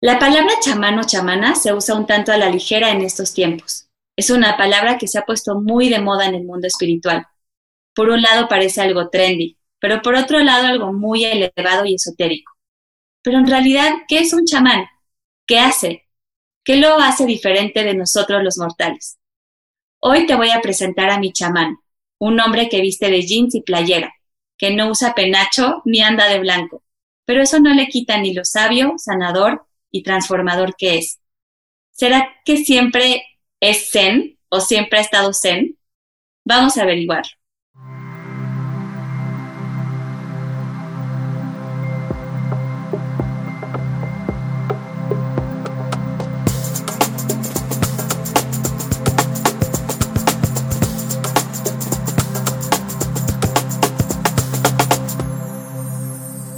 La 0.00 0.20
palabra 0.20 0.52
chamán 0.60 0.96
o 1.00 1.02
chamana 1.02 1.56
se 1.56 1.72
usa 1.72 1.96
un 1.96 2.06
tanto 2.06 2.30
a 2.30 2.36
la 2.36 2.50
ligera 2.50 2.90
en 2.92 3.00
estos 3.00 3.34
tiempos. 3.34 3.88
Es 4.16 4.30
una 4.30 4.56
palabra 4.56 4.96
que 4.96 5.08
se 5.08 5.18
ha 5.18 5.22
puesto 5.22 5.56
muy 5.60 5.88
de 5.88 5.98
moda 5.98 6.26
en 6.26 6.36
el 6.36 6.44
mundo 6.44 6.68
espiritual. 6.68 7.26
Por 7.96 8.08
un 8.10 8.22
lado 8.22 8.46
parece 8.46 8.80
algo 8.80 9.08
trendy, 9.08 9.58
pero 9.80 10.00
por 10.00 10.14
otro 10.14 10.38
lado 10.38 10.68
algo 10.68 10.92
muy 10.92 11.24
elevado 11.24 11.84
y 11.84 11.94
esotérico. 11.96 12.52
Pero 13.22 13.38
en 13.38 13.48
realidad, 13.48 13.90
¿qué 14.06 14.20
es 14.20 14.32
un 14.32 14.44
chamán? 14.44 14.86
¿Qué 15.48 15.58
hace? 15.58 16.04
¿Qué 16.62 16.76
lo 16.76 17.00
hace 17.00 17.26
diferente 17.26 17.82
de 17.82 17.94
nosotros 17.94 18.44
los 18.44 18.56
mortales? 18.56 19.18
Hoy 20.00 20.26
te 20.26 20.36
voy 20.36 20.50
a 20.50 20.60
presentar 20.60 21.10
a 21.10 21.18
mi 21.18 21.32
chamán, 21.32 21.76
un 22.20 22.38
hombre 22.38 22.68
que 22.68 22.80
viste 22.80 23.10
de 23.10 23.22
jeans 23.22 23.56
y 23.56 23.62
playera, 23.62 24.14
que 24.58 24.70
no 24.70 24.90
usa 24.90 25.16
penacho 25.16 25.82
ni 25.84 26.02
anda 26.02 26.28
de 26.28 26.38
blanco, 26.38 26.84
pero 27.24 27.42
eso 27.42 27.58
no 27.58 27.74
le 27.74 27.88
quita 27.88 28.16
ni 28.18 28.32
lo 28.32 28.44
sabio, 28.44 28.94
sanador 28.96 29.67
y 29.90 30.02
transformador 30.02 30.74
que 30.76 30.98
es. 30.98 31.20
¿Será 31.90 32.28
que 32.44 32.58
siempre 32.58 33.24
es 33.60 33.90
zen 33.90 34.38
o 34.48 34.60
siempre 34.60 34.98
ha 34.98 35.02
estado 35.02 35.32
zen? 35.32 35.76
Vamos 36.44 36.76
a 36.76 36.82
averiguar. 36.82 37.24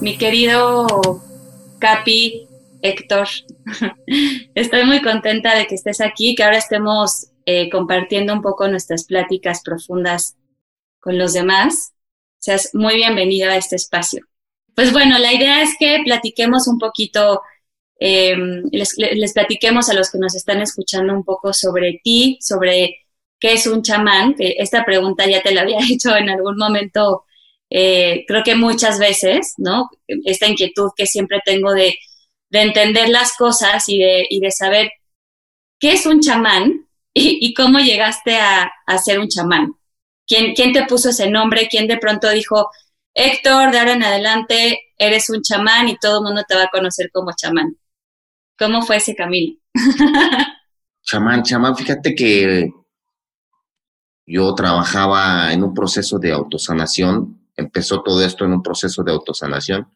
Mi 0.01 0.16
querido 0.16 1.23
Capi, 1.79 2.50
Héctor, 2.83 3.29
estoy 4.55 4.84
muy 4.84 5.02
contenta 5.02 5.55
de 5.55 5.66
que 5.66 5.75
estés 5.75 6.01
aquí, 6.01 6.34
que 6.34 6.43
ahora 6.43 6.59
estemos 6.59 7.29
eh, 7.46 7.71
compartiendo 7.71 8.32
un 8.32 8.43
poco 8.43 8.68
nuestras 8.68 9.05
pláticas 9.05 9.63
profundas 9.63 10.37
con 10.99 11.18
los 11.18 11.32
demás. 11.32 11.93
Seas 12.38 12.71
muy 12.73 12.95
bienvenido 12.96 13.51
a 13.51 13.57
este 13.57 13.77
espacio. 13.77 14.24
Pues 14.74 14.93
bueno, 14.93 15.18
la 15.18 15.32
idea 15.32 15.63
es 15.63 15.71
que 15.79 16.01
platiquemos 16.05 16.68
un 16.68 16.79
poquito, 16.79 17.43
em, 17.99 18.63
les, 18.73 18.95
les 18.96 19.33
platiquemos 19.33 19.88
a 19.90 19.95
los 19.95 20.10
que 20.10 20.18
nos 20.18 20.35
están 20.35 20.60
escuchando 20.62 21.12
un 21.12 21.24
poco 21.24 21.52
sobre 21.52 22.01
ti, 22.02 22.38
sobre 22.40 23.07
qué 23.38 23.55
es 23.55 23.66
un 23.66 23.83
chamán, 23.83 24.35
que 24.35 24.57
esta 24.59 24.85
pregunta 24.85 25.27
ya 25.27 25.43
te 25.43 25.55
la 25.55 25.62
había 25.62 25.79
hecho 25.90 26.16
en 26.16 26.30
algún 26.30 26.57
momento 26.57 27.24
eh, 27.71 28.24
creo 28.27 28.43
que 28.43 28.57
muchas 28.57 28.99
veces, 28.99 29.55
¿no? 29.57 29.88
Esta 30.07 30.49
inquietud 30.49 30.90
que 30.96 31.07
siempre 31.07 31.40
tengo 31.45 31.73
de, 31.73 31.95
entender 32.51 33.09
las 33.09 33.37
cosas 33.37 33.88
y 33.88 33.98
de, 33.98 34.26
de, 34.30 34.51
saber 34.51 34.90
qué 35.79 35.93
es 35.93 36.06
un 36.06 36.20
chamán 36.20 36.88
y, 37.15 37.54
cómo 37.54 37.79
llegaste 37.79 38.38
a, 38.38 38.70
ser 39.02 39.20
un 39.20 39.29
chamán. 39.29 39.74
¿Quién, 40.26 40.54
¿Quién 40.54 40.73
te 40.73 40.84
puso 40.87 41.10
ese 41.10 41.30
nombre? 41.30 41.68
¿Quién 41.68 41.88
de 41.88 41.98
pronto 41.98 42.30
dijo, 42.30 42.71
Héctor, 43.15 43.73
de 43.73 43.78
ahora 43.78 43.93
en 43.93 44.04
adelante 44.04 44.80
eres 44.96 45.28
un 45.30 45.43
chamán 45.43 45.88
y 45.88 45.96
todo 45.96 46.18
el 46.18 46.24
mundo 46.24 46.45
te 46.46 46.54
va 46.54 46.65
a 46.65 46.71
conocer 46.71 47.10
como 47.12 47.32
chamán? 47.37 47.76
¿Cómo 48.59 48.82
fue 48.82 48.96
ese 48.96 49.15
camino? 49.15 49.56
chamán, 51.02 51.43
chamán, 51.43 51.76
fíjate 51.76 52.15
que 52.15 52.71
yo 54.26 54.54
trabajaba 54.54 55.52
en 55.52 55.65
un 55.65 55.74
proceso 55.74 56.18
de 56.18 56.30
autosanación 56.30 57.40
empezó 57.60 58.02
todo 58.02 58.23
esto 58.24 58.45
en 58.45 58.52
un 58.52 58.62
proceso 58.62 59.02
de 59.02 59.12
autosanación 59.12 59.88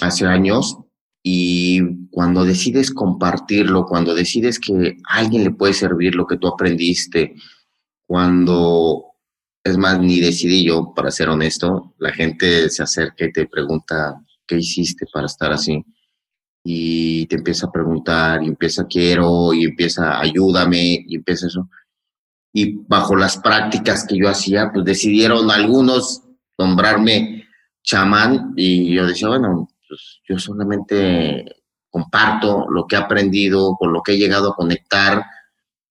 hace 0.00 0.26
años 0.26 0.78
y 1.22 2.06
cuando 2.10 2.44
decides 2.44 2.90
compartirlo, 2.90 3.84
cuando 3.84 4.14
decides 4.14 4.58
que 4.58 4.96
alguien 5.04 5.44
le 5.44 5.50
puede 5.50 5.74
servir 5.74 6.14
lo 6.14 6.26
que 6.26 6.38
tú 6.38 6.48
aprendiste, 6.48 7.34
cuando, 8.06 9.04
es 9.62 9.76
más, 9.76 10.00
ni 10.00 10.20
decidí 10.20 10.64
yo, 10.64 10.92
para 10.94 11.10
ser 11.10 11.28
honesto, 11.28 11.94
la 11.98 12.12
gente 12.12 12.70
se 12.70 12.82
acerca 12.82 13.26
y 13.26 13.32
te 13.32 13.46
pregunta, 13.46 14.20
¿qué 14.46 14.56
hiciste 14.56 15.06
para 15.12 15.26
estar 15.26 15.52
así? 15.52 15.84
Y 16.64 17.26
te 17.26 17.36
empieza 17.36 17.66
a 17.66 17.72
preguntar, 17.72 18.42
y 18.42 18.46
empieza, 18.46 18.86
quiero, 18.86 19.52
y 19.52 19.64
empieza, 19.64 20.18
ayúdame, 20.18 21.04
y 21.06 21.16
empieza 21.16 21.46
eso. 21.46 21.68
Y 22.52 22.78
bajo 22.88 23.14
las 23.14 23.36
prácticas 23.36 24.06
que 24.06 24.18
yo 24.18 24.28
hacía, 24.28 24.70
pues 24.72 24.84
decidieron 24.84 25.50
algunos 25.50 26.22
nombrarme 26.58 27.44
chamán 27.82 28.52
y 28.56 28.94
yo 28.94 29.06
decía, 29.06 29.28
bueno, 29.28 29.68
pues 29.90 30.20
yo 30.28 30.38
solamente 30.38 31.44
comparto 31.90 32.66
lo 32.70 32.86
que 32.86 32.94
he 32.94 32.98
aprendido, 32.98 33.74
con 33.76 33.92
lo 33.92 34.02
que 34.02 34.12
he 34.12 34.18
llegado 34.18 34.50
a 34.52 34.54
conectar, 34.54 35.24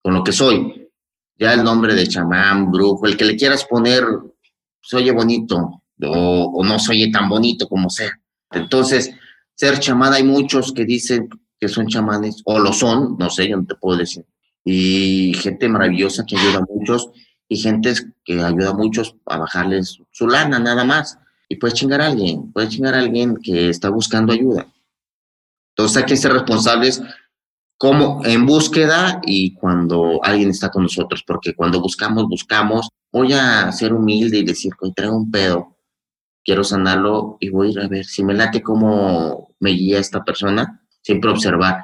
con 0.01 0.13
lo 0.13 0.23
que 0.23 0.31
soy. 0.31 0.89
Ya 1.37 1.53
el 1.53 1.63
nombre 1.63 1.93
de 1.93 2.07
chamán, 2.07 2.71
brujo, 2.71 3.05
el 3.05 3.17
que 3.17 3.25
le 3.25 3.35
quieras 3.35 3.65
poner, 3.65 4.05
se 4.81 4.97
oye 4.97 5.11
bonito 5.11 5.83
o, 6.01 6.63
no 6.63 6.79
se 6.79 6.93
oye 6.93 7.11
tan 7.11 7.27
bonito 7.27 7.67
como 7.67 7.89
sea. 7.89 8.17
Entonces, 8.51 9.11
ser 9.53 9.79
chamán, 9.79 10.13
hay 10.13 10.23
muchos 10.23 10.71
que 10.71 10.85
dicen 10.85 11.27
que 11.59 11.67
son 11.67 11.87
chamanes, 11.87 12.41
o 12.45 12.57
lo 12.57 12.71
son, 12.71 13.17
no 13.19 13.29
sé, 13.29 13.49
yo 13.49 13.57
no 13.57 13.65
te 13.65 13.75
puedo 13.75 13.97
decir. 13.97 14.25
Y 14.63 15.33
gente 15.35 15.67
maravillosa 15.67 16.25
que 16.25 16.37
ayuda 16.37 16.59
a 16.59 16.73
muchos 16.73 17.09
y 17.49 17.57
gente 17.57 17.93
que 18.23 18.41
ayuda 18.41 18.69
a 18.69 18.73
muchos 18.73 19.15
a 19.25 19.39
bajarles 19.39 19.99
su 20.11 20.27
lana 20.27 20.57
nada 20.59 20.85
más. 20.85 21.19
Y 21.49 21.55
puedes 21.55 21.73
chingar 21.73 22.01
a 22.01 22.07
alguien, 22.07 22.51
puedes 22.53 22.69
chingar 22.69 22.93
a 22.93 22.99
alguien 22.99 23.35
que 23.37 23.69
está 23.69 23.89
buscando 23.89 24.31
ayuda. 24.31 24.67
Entonces 25.75 25.97
hay 25.97 26.05
que 26.05 26.15
ser 26.15 26.31
responsables 26.31 27.01
como 27.77 28.23
en 28.25 28.45
búsqueda 28.45 29.19
y 29.23 29.53
cuando 29.53 30.19
alguien 30.23 30.49
está 30.49 30.69
con 30.69 30.83
nosotros, 30.83 31.23
porque 31.25 31.55
cuando 31.55 31.81
buscamos, 31.81 32.27
buscamos, 32.27 32.89
voy 33.11 33.33
a 33.33 33.71
ser 33.71 33.93
humilde 33.93 34.37
y 34.37 34.43
decir, 34.43 34.73
hoy 34.79 34.93
traigo 34.93 35.15
un 35.15 35.31
pedo, 35.31 35.77
quiero 36.43 36.63
sanarlo 36.63 37.37
y 37.39 37.49
voy 37.49 37.69
a 37.69 37.71
ir 37.71 37.79
a 37.79 37.87
ver. 37.87 38.05
Si 38.05 38.23
me 38.23 38.33
late 38.33 38.61
cómo 38.61 39.55
me 39.59 39.71
guía 39.71 39.99
esta 39.99 40.23
persona, 40.23 40.81
siempre 41.01 41.31
observar, 41.31 41.83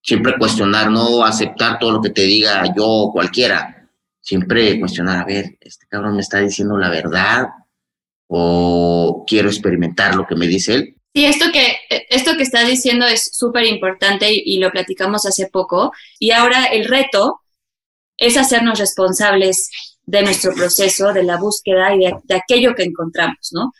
siempre 0.00 0.38
cuestionar, 0.38 0.90
no 0.90 1.24
aceptar 1.24 1.78
todo 1.78 1.90
lo 1.90 2.00
que 2.00 2.10
te 2.10 2.22
diga 2.22 2.64
yo 2.74 2.86
o 2.86 3.12
cualquiera, 3.12 3.90
siempre 4.20 4.78
cuestionar, 4.78 5.18
a 5.18 5.24
ver, 5.24 5.58
este 5.60 5.86
cabrón 5.88 6.14
me 6.14 6.20
está 6.20 6.38
diciendo 6.38 6.78
la 6.78 6.90
verdad 6.90 7.48
o 8.36 9.24
quiero 9.28 9.48
experimentar 9.48 10.16
lo 10.16 10.26
que 10.26 10.34
me 10.34 10.48
dice 10.48 10.74
él. 10.74 10.96
Sí, 11.14 11.24
esto 11.24 11.52
que, 11.52 11.76
esto 12.10 12.36
que 12.36 12.42
estás 12.42 12.66
diciendo 12.66 13.06
es 13.06 13.30
súper 13.32 13.64
importante 13.64 14.26
y, 14.32 14.58
lo 14.58 14.72
platicamos 14.72 15.24
hace 15.24 15.46
poco. 15.46 15.92
Y 16.18 16.32
ahora 16.32 16.64
el 16.64 16.86
reto 16.86 17.40
es 18.16 18.36
hacernos 18.36 18.80
responsables 18.80 19.70
de 20.02 20.22
nuestro 20.22 20.52
proceso, 20.52 21.12
de 21.12 21.22
la 21.22 21.36
búsqueda 21.36 21.94
y 21.94 22.00
de, 22.00 22.34
aquello 22.34 22.74
que 22.74 22.82
encontramos, 22.82 23.50
¿no? 23.52 23.70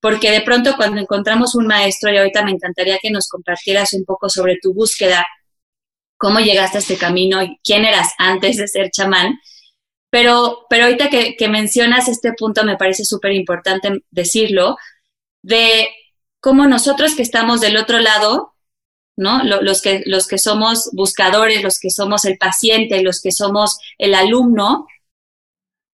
Porque 0.00 0.32
de 0.32 0.40
pronto 0.40 0.74
cuando 0.76 1.00
encontramos 1.00 1.54
un 1.54 1.68
maestro, 1.68 2.12
y 2.12 2.18
ahorita 2.18 2.44
me 2.44 2.50
encantaría 2.50 2.98
que 3.00 3.10
nos 3.10 3.28
compartieras 3.28 3.92
un 3.92 4.04
poco 4.04 4.28
sobre 4.28 4.58
tu 4.60 4.74
búsqueda, 4.74 5.24
cómo 6.16 6.40
llegaste 6.40 6.78
a 6.78 6.80
este 6.80 6.96
camino 6.96 7.40
y 7.44 7.56
quién 7.62 7.84
eras 7.84 8.12
antes 8.18 8.56
de 8.56 8.66
ser 8.66 8.90
chamán, 8.90 9.38
pero, 10.10 10.66
pero 10.68 10.84
ahorita 10.84 11.08
que, 11.08 11.48
mencionas 11.48 12.08
este 12.08 12.32
punto 12.32 12.64
me 12.64 12.76
parece 12.76 13.04
súper 13.04 13.32
importante 13.32 14.04
decirlo, 14.10 14.76
de 15.42 15.88
cómo 16.40 16.66
nosotros 16.66 17.14
que 17.14 17.22
estamos 17.22 17.60
del 17.60 17.76
otro 17.76 18.00
lado, 18.00 18.54
¿no? 19.16 19.44
Los 19.44 19.82
que, 19.82 20.02
los 20.06 20.26
que 20.26 20.38
somos 20.38 20.90
buscadores, 20.92 21.62
los 21.62 21.78
que 21.78 21.90
somos 21.90 22.24
el 22.24 22.38
paciente, 22.38 23.02
los 23.02 23.20
que 23.20 23.32
somos 23.32 23.78
el 23.98 24.14
alumno, 24.14 24.86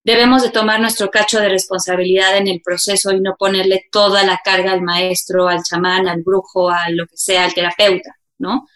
debemos 0.04 0.42
de 0.42 0.50
tomar 0.50 0.80
nuestro 0.80 1.10
cacho 1.10 1.40
de 1.40 1.48
responsabilidad 1.48 2.36
en 2.36 2.46
el 2.46 2.62
proceso 2.62 3.10
y 3.12 3.20
no 3.20 3.34
ponerle 3.36 3.86
toda 3.90 4.22
la 4.22 4.40
carga 4.42 4.72
al 4.72 4.82
maestro, 4.82 5.48
al 5.48 5.64
chamán, 5.64 6.08
al 6.08 6.22
brujo, 6.22 6.70
a 6.70 6.88
lo 6.90 7.06
que 7.06 7.16
sea, 7.16 7.44
al 7.44 7.54
terapeuta, 7.54 8.16
¿no? 8.38 8.66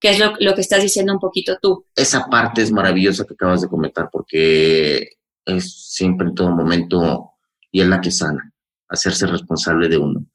Que 0.00 0.10
es 0.10 0.18
lo, 0.18 0.54
que 0.54 0.60
estás 0.60 0.82
diciendo 0.82 1.12
un 1.12 1.18
poquito 1.18 1.58
tú. 1.60 1.86
Esa 1.94 2.26
parte 2.26 2.62
es 2.62 2.70
maravillosa 2.70 3.24
que 3.24 3.34
acabas 3.34 3.62
de 3.62 3.68
comentar 3.68 4.08
porque 4.12 5.10
es 5.44 5.92
siempre 5.92 6.28
en 6.28 6.34
todo 6.34 6.50
momento 6.50 7.32
y 7.70 7.80
es 7.80 7.88
la 7.88 8.00
que 8.00 8.10
sana, 8.10 8.52
hacerse 8.88 9.26
responsable 9.26 9.88
de 9.88 9.98
uno. 9.98 10.26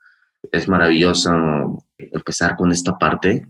Es 0.51 0.67
maravilloso 0.67 1.31
empezar 1.97 2.55
con 2.57 2.71
esta 2.71 2.97
parte 2.97 3.47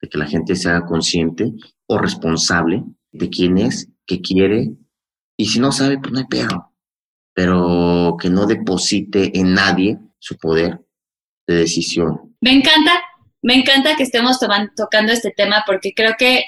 de 0.00 0.08
que 0.08 0.18
la 0.18 0.26
gente 0.26 0.54
sea 0.56 0.82
consciente 0.82 1.52
o 1.86 1.98
responsable 1.98 2.84
de 3.12 3.30
quién 3.30 3.58
es, 3.58 3.88
qué 4.06 4.20
quiere, 4.20 4.72
y 5.36 5.46
si 5.46 5.58
no 5.58 5.72
sabe, 5.72 5.98
pues 5.98 6.12
no 6.12 6.18
hay 6.18 6.26
pedo, 6.26 6.72
pero 7.32 8.16
que 8.20 8.30
no 8.30 8.46
deposite 8.46 9.36
en 9.38 9.54
nadie 9.54 9.98
su 10.18 10.36
poder 10.36 10.80
de 11.46 11.54
decisión. 11.56 12.36
Me 12.40 12.52
encanta 12.52 12.92
me 13.44 13.54
encanta 13.54 13.94
que 13.94 14.04
estemos 14.04 14.38
tocando 14.40 15.12
este 15.12 15.30
tema 15.30 15.64
porque 15.66 15.92
creo 15.94 16.14
que 16.18 16.44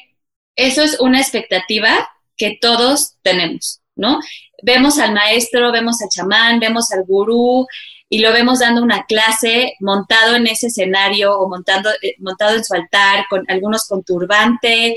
eso 0.57 0.83
es 0.83 0.99
una 0.99 1.21
expectativa 1.21 1.91
que 2.39 2.59
todos 2.59 3.17
tenemos, 3.21 3.83
¿no? 3.97 4.19
Vemos 4.63 4.99
al 4.99 5.13
maestro, 5.13 5.73
vemos 5.73 6.01
al 6.01 6.09
chamán, 6.09 6.59
vemos 6.59 6.91
al 6.93 7.05
gurú, 7.05 7.67
y 8.09 8.21
lo 8.21 8.33
vemos 8.33 8.61
dando 8.61 8.83
una 8.83 9.05
clase 9.05 9.75
montado 9.81 10.37
en 10.37 10.47
ese 10.47 10.69
escenario 10.69 11.39
o 11.39 11.51
montando, 11.51 11.91
eh, 12.01 12.15
montado 12.19 12.57
en 12.57 12.65
su 12.65 12.75
altar, 12.75 13.27
con 13.29 13.45
algunos 13.49 13.87
con 13.87 14.03
turbante 14.03 14.97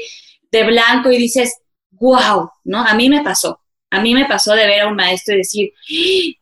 de 0.52 0.64
blanco 0.64 1.12
y 1.12 1.18
dices, 1.18 1.60
wow, 1.92 2.50
¿no? 2.64 2.80
A 2.80 2.94
mí 2.94 3.10
me 3.10 3.24
pasó. 3.24 3.60
A 3.92 4.02
mí 4.02 4.14
me 4.14 4.26
pasó 4.26 4.54
de 4.54 4.68
ver 4.68 4.82
a 4.82 4.88
un 4.88 4.96
maestro 4.96 5.34
y 5.34 5.40
decir, 5.40 5.74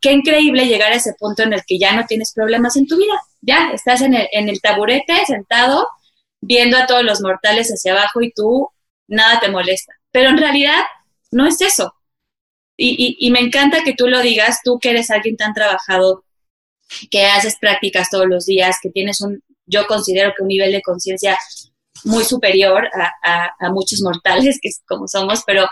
qué 0.02 0.12
increíble 0.12 0.68
llegar 0.68 0.92
a 0.92 0.96
ese 0.96 1.14
punto 1.18 1.44
en 1.44 1.54
el 1.54 1.64
que 1.66 1.80
ya 1.80 1.94
no 1.96 2.06
tienes 2.06 2.34
problemas 2.34 2.76
en 2.76 2.88
tu 2.88 2.98
vida. 2.98 3.22
Ya 3.42 3.72
estás 3.74 4.02
en 4.02 4.14
el, 4.16 4.62
taburete 4.62 5.26
sentado, 5.26 5.88
viendo 6.42 6.78
a 6.78 6.86
todos 6.88 7.04
los 7.04 7.22
mortales 7.22 7.70
hacia 7.70 7.94
abajo 7.94 8.22
y 8.22 8.32
tú 8.32 8.70
nada 9.08 9.40
te 9.40 9.50
molesta. 9.50 9.94
Pero 10.12 10.30
en 10.30 10.38
realidad 10.38 10.84
no 11.32 11.48
es 11.48 11.62
eso. 11.62 11.94
Y, 12.80 13.32
me 13.32 13.40
encanta 13.40 13.84
que 13.84 13.94
tú 13.94 14.08
lo 14.08 14.22
digas, 14.22 14.60
tú 14.64 14.78
que 14.80 14.92
eres 14.92 15.10
alguien 15.10 15.36
tan 15.36 15.54
trabajado, 15.54 16.26
que 17.10 17.26
haces 17.26 17.58
prácticas 17.60 18.10
todos 18.10 18.28
los 18.28 18.46
días, 18.46 18.78
que 18.82 18.90
tienes 18.90 19.20
un, 19.22 19.42
yo 19.66 19.88
considero 19.88 20.34
que 20.36 20.44
un 20.44 20.48
nivel 20.50 20.72
de 20.72 20.82
conciencia 20.82 21.38
muy 22.04 22.24
superior 22.24 22.88
a, 23.24 23.52
a, 23.60 23.72
muchos 23.72 24.02
mortales, 24.02 24.60
que 24.62 24.70
es 24.70 24.82
como 24.88 25.08
somos, 25.08 25.44
pero, 25.46 25.68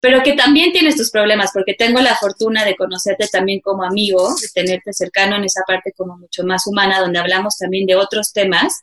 pero 0.00 0.22
que 0.22 0.34
también 0.34 0.72
tienes 0.72 0.96
tus 0.96 1.10
problemas, 1.10 1.50
porque 1.52 1.74
tengo 1.74 2.00
la 2.00 2.14
fortuna 2.14 2.64
de 2.64 2.76
conocerte 2.76 3.26
también 3.26 3.60
como 3.60 3.82
amigo, 3.82 4.34
de 4.40 4.48
tenerte 4.54 4.92
cercano 4.92 5.36
en 5.36 5.44
esa 5.44 5.62
parte 5.66 5.92
como 5.96 6.16
mucho 6.16 6.44
más 6.44 6.66
humana, 6.66 7.00
donde 7.00 7.18
hablamos 7.18 7.58
también 7.58 7.86
de 7.86 7.96
otros 7.96 8.32
temas. 8.32 8.82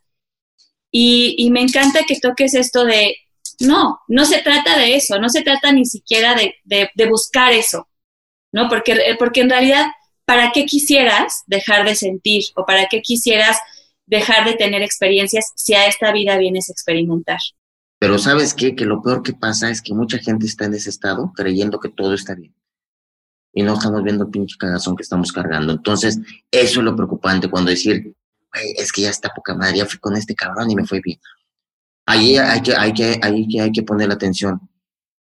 Y, 0.92 1.50
me 1.52 1.62
encanta 1.62 2.02
que 2.08 2.20
toques 2.20 2.54
esto 2.54 2.86
de 2.86 3.16
no, 3.60 4.00
no 4.08 4.26
se 4.26 4.40
trata 4.40 4.78
de 4.78 4.96
eso, 4.96 5.20
no 5.20 5.30
se 5.30 5.42
trata 5.42 5.72
ni 5.72 5.86
siquiera 5.86 6.36
de, 6.36 7.08
buscar 7.10 7.54
eso, 7.54 7.88
¿no? 8.52 8.70
Porque, 8.70 9.16
porque 9.20 9.42
en 9.42 9.50
realidad, 9.50 9.88
¿para 10.26 10.52
qué 10.52 10.66
quisieras 10.66 11.44
dejar 11.48 11.86
de 11.86 11.96
sentir 11.96 12.44
o 12.56 12.66
para 12.66 12.88
qué 12.88 13.02
quisieras 13.02 13.58
dejar 14.06 14.46
de 14.46 14.56
tener 14.56 14.82
experiencias 14.84 15.52
si 15.56 15.74
a 15.74 15.88
esta 15.88 16.12
vida 16.12 16.38
vienes 16.38 16.70
a 16.70 16.74
experimentar? 16.74 17.40
Pero 18.06 18.19
sabes 18.19 18.54
qué, 18.54 18.75
que 18.75 18.86
lo 18.86 19.02
peor 19.02 19.24
que 19.24 19.34
pasa 19.34 19.72
es 19.72 19.81
que 19.81 19.96
mucha 19.96 20.19
gente 20.19 20.46
está 20.46 20.66
en 20.66 20.75
ese 20.75 20.92
estado 20.92 21.34
creyendo 21.36 21.80
que 21.80 21.90
todo 21.90 22.13
está 22.13 22.36
bien. 22.36 22.54
Y 23.52 23.63
no 23.63 23.74
estamos 23.74 24.04
viendo 24.04 24.25
el 24.25 24.30
pinche 24.30 24.57
cagazón 24.60 24.96
que 24.96 25.02
estamos 25.02 25.31
cargando. 25.31 25.74
Entonces, 25.74 26.19
eso 26.52 26.80
es 26.81 26.86
lo 26.86 26.96
preocupante 26.96 27.50
cuando 27.50 27.72
decir, 27.72 28.16
es 28.78 28.92
que 28.92 29.02
ya 29.02 29.10
está 29.10 29.34
poca 29.34 29.56
madre, 29.56 29.80
ya 29.80 29.88
fui 29.88 29.98
con 29.98 30.16
este 30.16 30.36
cabrón 30.36 30.69
y 30.69 30.75
me 30.75 30.86
fue 30.86 31.02
bien. 31.04 31.19
Ahí 32.06 32.38
hay 32.38 32.62
que, 32.62 32.75
hay 32.75 32.94
que, 32.94 33.19
hay 33.24 33.48
que, 33.48 33.62
hay 33.62 33.72
que 33.72 33.81
poner 33.81 34.08
la 34.08 34.13
atención. 34.13 34.62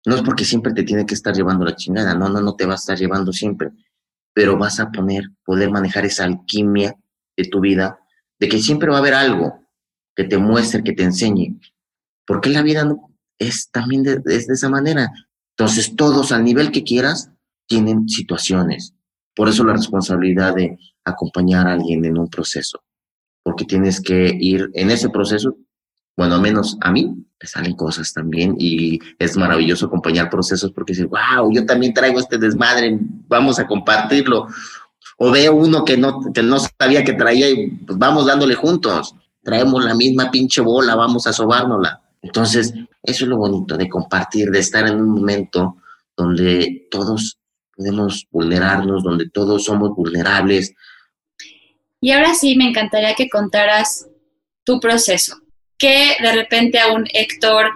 No 0.06 0.14
es 0.14 0.22
porque 0.22 0.46
siempre 0.46 0.72
te 0.72 0.82
tiene 0.82 1.04
que 1.04 1.12
estar 1.12 1.36
llevando 1.36 1.66
la 1.66 1.76
chingada, 1.76 2.14
no, 2.14 2.30
no, 2.30 2.40
no 2.40 2.56
te 2.56 2.64
va 2.64 2.72
a 2.72 2.76
estar 2.76 2.96
llevando 2.96 3.30
siempre, 3.30 3.72
pero 4.32 4.56
vas 4.56 4.80
a 4.80 4.90
poner, 4.90 5.24
poder 5.44 5.70
manejar 5.70 6.06
esa 6.06 6.24
alquimia 6.24 6.96
de 7.36 7.44
tu 7.44 7.60
vida, 7.60 7.98
de 8.38 8.48
que 8.48 8.58
siempre 8.58 8.88
va 8.88 8.96
a 8.96 9.00
haber 9.00 9.12
algo 9.12 9.66
que 10.16 10.24
te 10.24 10.38
muestre, 10.38 10.82
que 10.82 10.94
te 10.94 11.02
enseñe. 11.02 11.60
Porque 12.30 12.48
la 12.48 12.62
vida 12.62 12.88
es 13.40 13.70
también 13.72 14.04
de, 14.04 14.22
es 14.26 14.46
de 14.46 14.54
esa 14.54 14.68
manera. 14.68 15.10
Entonces, 15.58 15.96
todos 15.96 16.30
al 16.30 16.44
nivel 16.44 16.70
que 16.70 16.84
quieras 16.84 17.32
tienen 17.66 18.08
situaciones. 18.08 18.94
Por 19.34 19.48
eso 19.48 19.64
la 19.64 19.72
responsabilidad 19.72 20.54
de 20.54 20.78
acompañar 21.04 21.66
a 21.66 21.72
alguien 21.72 22.04
en 22.04 22.16
un 22.16 22.30
proceso, 22.30 22.84
porque 23.42 23.64
tienes 23.64 24.00
que 24.00 24.32
ir 24.38 24.70
en 24.74 24.92
ese 24.92 25.08
proceso, 25.08 25.56
bueno, 26.16 26.36
al 26.36 26.40
menos 26.40 26.78
a 26.82 26.92
mí 26.92 27.12
me 27.42 27.48
salen 27.48 27.74
cosas 27.74 28.12
también 28.12 28.54
y 28.60 29.00
es 29.18 29.36
maravilloso 29.36 29.86
acompañar 29.86 30.30
procesos 30.30 30.70
porque 30.70 30.92
dices, 30.92 31.08
wow, 31.08 31.52
yo 31.52 31.66
también 31.66 31.92
traigo 31.92 32.20
este 32.20 32.38
desmadre, 32.38 32.96
vamos 33.26 33.58
a 33.58 33.66
compartirlo. 33.66 34.46
O 35.18 35.32
veo 35.32 35.56
uno 35.56 35.84
que 35.84 35.96
no, 35.96 36.32
que 36.32 36.44
no 36.44 36.58
sabía 36.60 37.02
que 37.02 37.14
traía 37.14 37.50
y 37.50 37.70
pues 37.70 37.98
vamos 37.98 38.26
dándole 38.26 38.54
juntos. 38.54 39.16
Traemos 39.42 39.84
la 39.84 39.96
misma 39.96 40.30
pinche 40.30 40.60
bola, 40.60 40.94
vamos 40.94 41.26
a 41.26 41.32
sobárnosla. 41.32 41.99
Entonces, 42.22 42.72
eso 43.02 43.24
es 43.24 43.28
lo 43.28 43.38
bonito 43.38 43.76
de 43.76 43.88
compartir, 43.88 44.50
de 44.50 44.58
estar 44.58 44.86
en 44.86 44.96
un 44.96 45.10
momento 45.10 45.76
donde 46.16 46.86
todos 46.90 47.38
podemos 47.74 48.26
vulnerarnos, 48.30 49.02
donde 49.02 49.30
todos 49.30 49.64
somos 49.64 49.90
vulnerables. 49.96 50.74
Y 52.00 52.12
ahora 52.12 52.34
sí, 52.34 52.56
me 52.56 52.68
encantaría 52.68 53.14
que 53.14 53.28
contaras 53.28 54.06
tu 54.64 54.80
proceso 54.80 55.40
que 55.80 56.14
de 56.20 56.32
repente 56.32 56.78
a 56.78 56.92
un 56.92 57.06
Héctor 57.10 57.70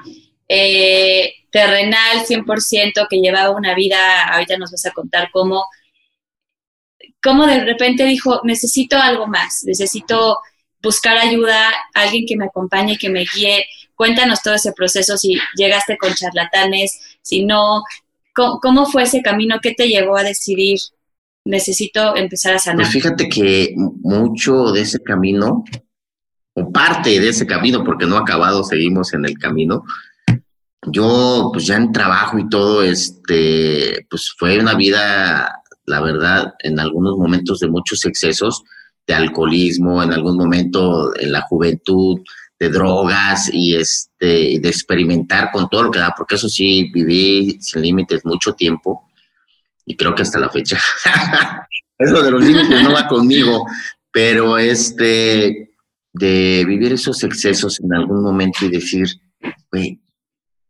eh, 0.46 1.32
terrenal 1.50 2.18
100% 2.28 3.06
que 3.08 3.16
llevaba 3.16 3.56
una 3.56 3.74
vida, 3.74 4.28
ahorita 4.28 4.58
nos 4.58 4.70
vas 4.70 4.84
a 4.84 4.92
contar 4.92 5.30
cómo, 5.32 5.64
cómo 7.22 7.46
de 7.46 7.64
repente 7.64 8.04
dijo, 8.04 8.42
necesito 8.44 8.98
algo 8.98 9.26
más, 9.26 9.62
necesito 9.64 10.38
buscar 10.82 11.16
ayuda, 11.16 11.72
alguien 11.94 12.26
que 12.28 12.36
me 12.36 12.44
acompañe, 12.44 12.98
que 12.98 13.08
me 13.08 13.24
guíe. 13.24 13.64
Cuéntanos 13.96 14.42
todo 14.42 14.54
ese 14.54 14.72
proceso, 14.72 15.16
si 15.16 15.36
llegaste 15.56 15.96
con 15.96 16.14
charlatanes, 16.14 17.00
si 17.22 17.44
no, 17.44 17.82
¿cómo, 18.34 18.86
fue 18.86 19.04
ese 19.04 19.22
camino? 19.22 19.58
¿Qué 19.62 19.72
te 19.72 19.88
llevó 19.88 20.16
a 20.16 20.22
decidir, 20.22 20.78
necesito 21.44 22.16
empezar 22.16 22.54
a 22.54 22.58
sanar? 22.58 22.82
Pues 22.82 22.92
fíjate 22.92 23.28
que 23.28 23.74
mucho 23.76 24.72
de 24.72 24.82
ese 24.82 25.00
camino 25.00 25.64
o 26.54 26.72
parte 26.72 27.20
de 27.20 27.28
ese 27.28 27.46
camino, 27.46 27.84
porque 27.84 28.06
no 28.06 28.16
acabado, 28.16 28.64
seguimos 28.64 29.12
en 29.12 29.24
el 29.24 29.38
camino. 29.38 29.84
Yo, 30.86 31.50
pues 31.52 31.66
ya 31.66 31.76
en 31.76 31.92
trabajo 31.92 32.38
y 32.38 32.48
todo, 32.48 32.82
este, 32.82 34.06
pues 34.10 34.34
fue 34.38 34.58
una 34.58 34.74
vida, 34.74 35.62
la 35.86 36.00
verdad, 36.00 36.54
en 36.60 36.78
algunos 36.78 37.16
momentos 37.16 37.60
de 37.60 37.68
muchos 37.68 38.04
excesos, 38.04 38.62
de 39.06 39.14
alcoholismo, 39.14 40.02
en 40.02 40.12
algún 40.12 40.36
momento 40.36 41.14
en 41.18 41.32
la 41.32 41.42
juventud, 41.42 42.20
de 42.64 42.70
drogas 42.70 43.50
y 43.52 43.76
este, 43.76 44.58
de 44.58 44.68
experimentar 44.68 45.50
con 45.52 45.68
todo 45.68 45.84
lo 45.84 45.90
que 45.90 45.98
da, 45.98 46.14
porque 46.16 46.36
eso 46.36 46.48
sí, 46.48 46.90
viví 46.92 47.58
sin 47.60 47.82
límites 47.82 48.24
mucho 48.24 48.54
tiempo 48.54 49.08
y 49.84 49.96
creo 49.96 50.14
que 50.14 50.22
hasta 50.22 50.38
la 50.38 50.48
fecha. 50.48 50.78
eso 51.98 52.22
de 52.22 52.30
los 52.30 52.42
límites 52.42 52.82
no 52.82 52.92
va 52.92 53.06
conmigo, 53.06 53.66
pero 54.10 54.56
este, 54.58 55.72
de 56.12 56.64
vivir 56.66 56.92
esos 56.92 57.22
excesos 57.22 57.80
en 57.80 57.92
algún 57.94 58.22
momento 58.22 58.64
y 58.64 58.70
decir, 58.70 59.06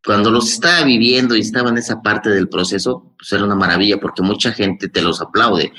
cuando 0.04 0.30
los 0.30 0.52
estaba 0.52 0.84
viviendo 0.84 1.36
y 1.36 1.40
estaba 1.40 1.70
en 1.70 1.78
esa 1.78 2.02
parte 2.02 2.30
del 2.30 2.48
proceso, 2.48 3.14
pues 3.16 3.32
era 3.32 3.44
una 3.44 3.54
maravilla 3.54 4.00
porque 4.00 4.22
mucha 4.22 4.52
gente 4.52 4.88
te 4.88 5.02
los 5.02 5.20
aplaude. 5.20 5.72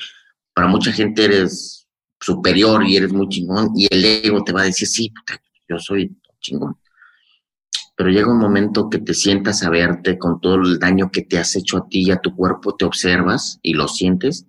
Para 0.53 0.67
mucha 0.67 0.93
gente 0.93 1.25
eres 1.25 1.87
superior 2.21 2.85
y 2.85 2.95
eres 2.95 3.11
muy 3.11 3.27
chingón 3.27 3.71
y 3.75 3.87
el 3.93 4.05
ego 4.05 4.43
te 4.43 4.53
va 4.53 4.61
a 4.61 4.65
decir, 4.65 4.87
sí, 4.87 5.11
yo 5.67 5.79
soy 5.79 6.17
chingón. 6.39 6.77
Pero 7.95 8.09
llega 8.09 8.31
un 8.31 8.39
momento 8.39 8.89
que 8.89 8.99
te 8.99 9.13
sientas 9.13 9.63
a 9.63 9.69
verte 9.69 10.17
con 10.17 10.41
todo 10.41 10.55
el 10.55 10.79
daño 10.79 11.11
que 11.11 11.21
te 11.21 11.37
has 11.37 11.55
hecho 11.55 11.77
a 11.77 11.87
ti 11.87 12.07
y 12.07 12.11
a 12.11 12.17
tu 12.17 12.35
cuerpo, 12.35 12.75
te 12.75 12.85
observas 12.85 13.59
y 13.61 13.73
lo 13.73 13.87
sientes 13.87 14.45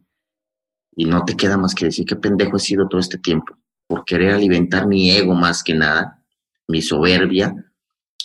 y 0.96 1.04
no 1.04 1.24
te 1.24 1.36
queda 1.36 1.56
más 1.56 1.74
que 1.74 1.86
decir 1.86 2.06
qué 2.06 2.16
pendejo 2.16 2.56
he 2.56 2.60
sido 2.60 2.88
todo 2.88 3.00
este 3.00 3.18
tiempo 3.18 3.56
por 3.86 4.04
querer 4.04 4.34
alimentar 4.34 4.86
mi 4.86 5.10
ego 5.10 5.34
más 5.34 5.62
que 5.62 5.74
nada, 5.74 6.22
mi 6.68 6.82
soberbia, 6.82 7.54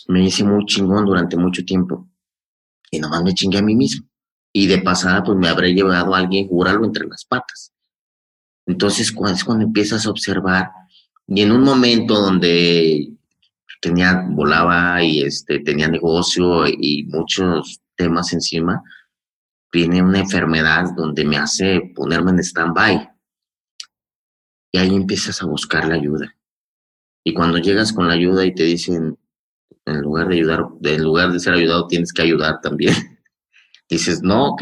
me 0.08 0.24
hice 0.24 0.44
muy 0.44 0.64
chingón 0.66 1.04
durante 1.04 1.36
mucho 1.36 1.64
tiempo. 1.64 2.08
Y 2.90 2.98
nomás 2.98 3.22
me 3.22 3.34
chingué 3.34 3.58
a 3.58 3.62
mí 3.62 3.74
mismo. 3.74 4.06
Y 4.52 4.66
de 4.66 4.78
pasada, 4.78 5.22
pues 5.22 5.38
me 5.38 5.48
habré 5.48 5.72
llevado 5.72 6.14
a 6.14 6.18
alguien 6.18 6.48
jurarlo 6.48 6.84
entre 6.84 7.06
las 7.06 7.24
patas. 7.24 7.72
Entonces, 8.66 9.08
es 9.08 9.44
cuando 9.44 9.64
empiezas 9.64 10.06
a 10.06 10.10
observar, 10.10 10.70
y 11.26 11.42
en 11.42 11.52
un 11.52 11.62
momento 11.62 12.14
donde 12.14 13.12
tenía, 13.80 14.24
volaba 14.30 15.02
y 15.02 15.22
este, 15.22 15.60
tenía 15.60 15.88
negocio 15.88 16.66
y 16.66 17.04
muchos 17.04 17.80
temas 17.96 18.32
encima, 18.32 18.82
viene 19.72 20.02
una 20.02 20.20
enfermedad 20.20 20.94
donde 20.96 21.24
me 21.24 21.36
hace 21.36 21.92
ponerme 21.94 22.32
en 22.32 22.40
stand-by 22.40 23.10
y 24.72 24.78
ahí 24.78 24.94
empiezas 24.94 25.42
a 25.42 25.46
buscar 25.46 25.86
la 25.86 25.94
ayuda. 25.94 26.34
Y 27.24 27.34
cuando 27.34 27.58
llegas 27.58 27.92
con 27.92 28.08
la 28.08 28.14
ayuda 28.14 28.44
y 28.44 28.54
te 28.54 28.64
dicen, 28.64 29.18
en 29.84 30.00
lugar 30.00 30.28
de 30.28 30.36
ayudar, 30.36 30.66
en 30.82 31.02
lugar 31.02 31.32
de 31.32 31.40
ser 31.40 31.54
ayudado, 31.54 31.86
tienes 31.86 32.12
que 32.12 32.22
ayudar 32.22 32.60
también. 32.60 32.94
Dices, 33.88 34.22
no, 34.22 34.56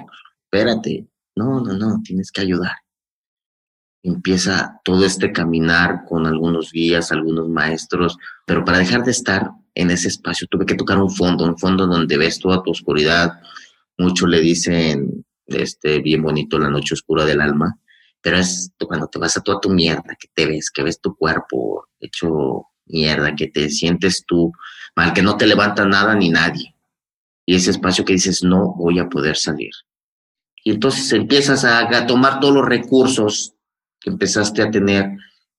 espérate, 0.45 1.07
no, 1.37 1.61
no, 1.61 1.75
no, 1.75 2.01
tienes 2.03 2.33
que 2.33 2.41
ayudar. 2.41 2.73
Empieza 4.03 4.81
todo 4.85 5.05
este 5.05 5.33
caminar 5.33 6.05
con 6.09 6.27
algunos 6.27 6.73
guías, 6.73 7.13
algunos 7.13 7.49
maestros, 7.49 8.17
pero 8.47 8.65
para 8.65 8.79
dejar 8.79 9.05
de 9.05 9.11
estar 9.11 9.51
en 9.75 9.91
ese 9.91 10.09
espacio 10.09 10.49
tuve 10.51 10.67
que 10.67 10.75
tocar 10.75 10.99
un 10.99 11.11
fondo, 11.11 11.45
un 11.45 11.59
fondo 11.59 11.87
donde 11.87 12.17
ves 12.17 12.39
toda 12.39 12.63
tu 12.63 12.71
oscuridad. 12.71 13.41
Muchos 13.99 14.29
le 14.29 14.41
dicen, 14.41 15.25
este, 15.47 16.01
bien 16.01 16.23
bonito, 16.23 16.59
la 16.59 16.71
noche 16.71 16.95
oscura 16.95 17.25
del 17.25 17.41
alma 17.41 17.77
pero 18.21 18.39
es 18.39 18.73
cuando 18.87 19.09
te 19.09 19.19
vas 19.19 19.37
a 19.37 19.43
toda 19.43 19.61
tu 19.61 19.71
mierda, 19.71 20.17
que 20.19 20.29
te 20.35 20.47
ves, 20.47 20.71
que 20.71 20.83
ves 20.83 21.01
tu 21.01 21.15
cuerpo 21.17 21.87
hecho 21.99 22.67
mierda, 22.87 23.35
que 23.35 23.49
te 23.49 23.69
sientes 23.71 24.25
tú 24.27 24.53
mal, 24.95 25.13
que 25.13 25.23
no 25.23 25.37
te 25.37 25.47
levanta 25.47 25.85
nada 25.87 26.15
ni 26.15 26.29
nadie. 26.29 26.75
Y 27.47 27.57
ese 27.57 27.71
espacio 27.71 28.05
que 28.05 28.13
dices, 28.13 28.43
no 28.43 28.75
voy 28.75 28.99
a 28.99 29.09
poder 29.09 29.37
salir. 29.37 29.71
Y 30.63 30.73
entonces 30.73 31.13
empiezas 31.13 31.65
a, 31.65 32.07
tomar 32.07 32.41
todos 32.41 32.55
los 32.55 32.67
recursos 32.67 33.55
que 34.01 34.11
empezaste 34.11 34.63
a 34.63 34.71
tener 34.71 35.17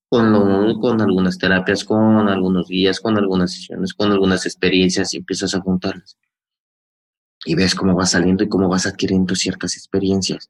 con, 0.10 0.80
con 0.82 1.02
algunas 1.02 1.38
terapias, 1.38 1.86
con 1.86 2.28
algunos 2.28 2.68
días, 2.68 3.00
con 3.00 3.18
algunas 3.18 3.54
sesiones, 3.54 3.94
con 3.94 4.12
algunas 4.12 4.46
experiencias 4.46 5.14
y 5.14 5.18
empiezas 5.18 5.56
a 5.56 5.62
juntarlas. 5.62 6.18
Y 7.46 7.56
ves 7.56 7.76
cómo 7.76 7.96
vas 7.96 8.12
saliendo 8.12 8.44
y 8.44 8.50
cómo 8.50 8.68
vas 8.68 8.86
adquiriendo 8.86 9.36
ciertas 9.36 9.76
experiencias. 9.78 10.50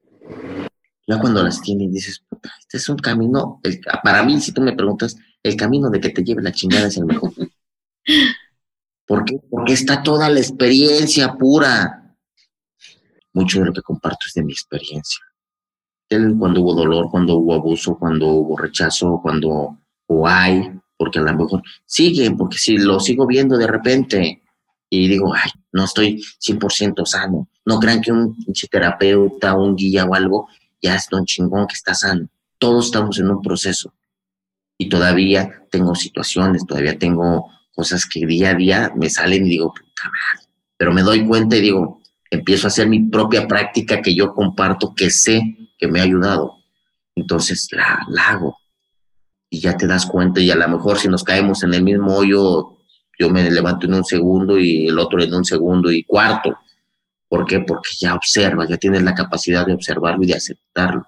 Ya 1.08 1.20
cuando 1.20 1.44
las 1.44 1.62
tienes 1.62 1.92
dices, 1.92 2.24
puta, 2.28 2.52
este 2.60 2.78
es 2.78 2.90
un 2.90 2.98
camino, 2.98 3.62
para 4.04 4.24
mí, 4.24 4.40
si 4.40 4.52
tú 4.52 4.62
me 4.62 4.74
preguntas, 4.74 5.16
el 5.44 5.56
camino 5.56 5.90
de 5.90 6.00
que 6.00 6.10
te 6.10 6.24
lleve 6.24 6.42
la 6.42 6.52
chingada 6.52 6.88
es 6.88 6.98
el 6.98 7.06
mejor. 7.06 7.34
¿Por 9.06 9.26
qué? 9.26 9.40
Porque 9.50 9.74
está 9.74 10.04
toda 10.04 10.30
la 10.30 10.40
experiencia 10.40 11.34
pura. 11.34 12.16
Mucho 13.34 13.60
de 13.60 13.66
lo 13.66 13.74
que 13.74 13.82
comparto 13.82 14.26
es 14.28 14.34
de 14.34 14.44
mi 14.44 14.54
experiencia. 14.54 15.24
Cuando 16.38 16.62
hubo 16.62 16.74
dolor, 16.74 17.10
cuando 17.10 17.38
hubo 17.38 17.54
abuso, 17.54 17.98
cuando 17.98 18.28
hubo 18.28 18.58
rechazo, 18.58 19.20
cuando 19.24 19.78
o 20.08 20.28
hay, 20.28 20.70
porque 20.98 21.20
a 21.20 21.22
lo 21.22 21.34
mejor 21.34 21.64
sigue, 21.86 22.30
porque 22.32 22.58
si 22.58 22.78
lo 22.78 23.00
sigo 23.00 23.26
viendo 23.26 23.58
de 23.58 23.66
repente 23.66 24.42
y 24.90 25.08
digo, 25.08 25.34
ay, 25.34 25.50
no 25.72 25.86
estoy 25.86 26.22
100% 26.46 27.06
sano. 27.06 27.48
No 27.66 27.80
crean 27.80 28.02
que 28.02 28.12
un 28.12 28.36
terapeuta, 28.70 29.56
un 29.56 29.76
guía 29.78 30.04
o 30.04 30.14
algo 30.14 30.50
ya 30.82 30.96
es 30.96 31.08
don 31.10 31.26
chingón 31.26 31.66
que 31.68 31.76
está 31.76 31.94
sano. 31.94 32.28
Todos 32.58 32.88
estamos 32.88 33.18
en 33.20 33.30
un 33.30 33.42
proceso 33.42 33.94
y 34.78 34.90
todavía 34.90 35.64
tengo 35.72 35.96
situaciones, 35.96 36.66
todavía 36.66 37.00
tengo 37.00 37.50
cosas 37.74 38.06
que 38.06 38.26
día 38.26 38.50
a 38.50 38.56
día 38.56 38.92
me 38.98 39.10
salen 39.10 39.46
y 39.46 39.52
digo, 39.52 39.74
puta 39.74 40.04
madre. 40.04 40.46
Pero 40.76 40.92
me 40.92 41.04
doy 41.04 41.26
cuenta 41.26 41.56
y 41.56 41.62
digo, 41.62 42.02
empiezo 42.30 42.68
a 42.68 42.70
hacer 42.70 42.90
mi 42.90 43.00
propia 43.00 43.48
práctica 43.48 44.02
que 44.02 44.14
yo 44.14 44.34
comparto, 44.34 44.94
que 44.94 45.10
sé 45.10 45.61
que 45.82 45.88
me 45.88 46.00
ha 46.00 46.04
ayudado. 46.04 46.60
Entonces 47.16 47.68
la, 47.72 48.06
hago. 48.28 48.58
Y 49.50 49.60
ya 49.60 49.76
te 49.76 49.88
das 49.88 50.06
cuenta 50.06 50.40
y 50.40 50.52
a 50.52 50.56
lo 50.56 50.70
mejor 50.70 50.98
si 50.98 51.10
nos 51.10 51.24
caemos 51.24 51.64
en 51.64 51.74
el 51.74 51.84
mismo 51.84 52.16
hoyo, 52.16 52.78
yo 53.20 53.30
me 53.30 53.50
levanto 53.50 53.88
en 53.88 53.96
un 53.96 54.06
segundo 54.06 54.58
y 54.58 54.88
el 54.88 54.98
otro 54.98 55.22
en 55.22 55.34
un 55.34 55.44
segundo 55.44 55.92
y 55.92 56.04
cuarto. 56.04 56.58
¿Por 57.28 57.46
qué? 57.46 57.60
Porque 57.60 57.90
ya 58.00 58.16
observas, 58.16 58.70
ya 58.70 58.78
tienes 58.78 59.02
la 59.02 59.14
capacidad 59.14 59.66
de 59.66 59.74
observarlo 59.74 60.24
y 60.24 60.28
de 60.28 60.36
aceptarlo. 60.36 61.06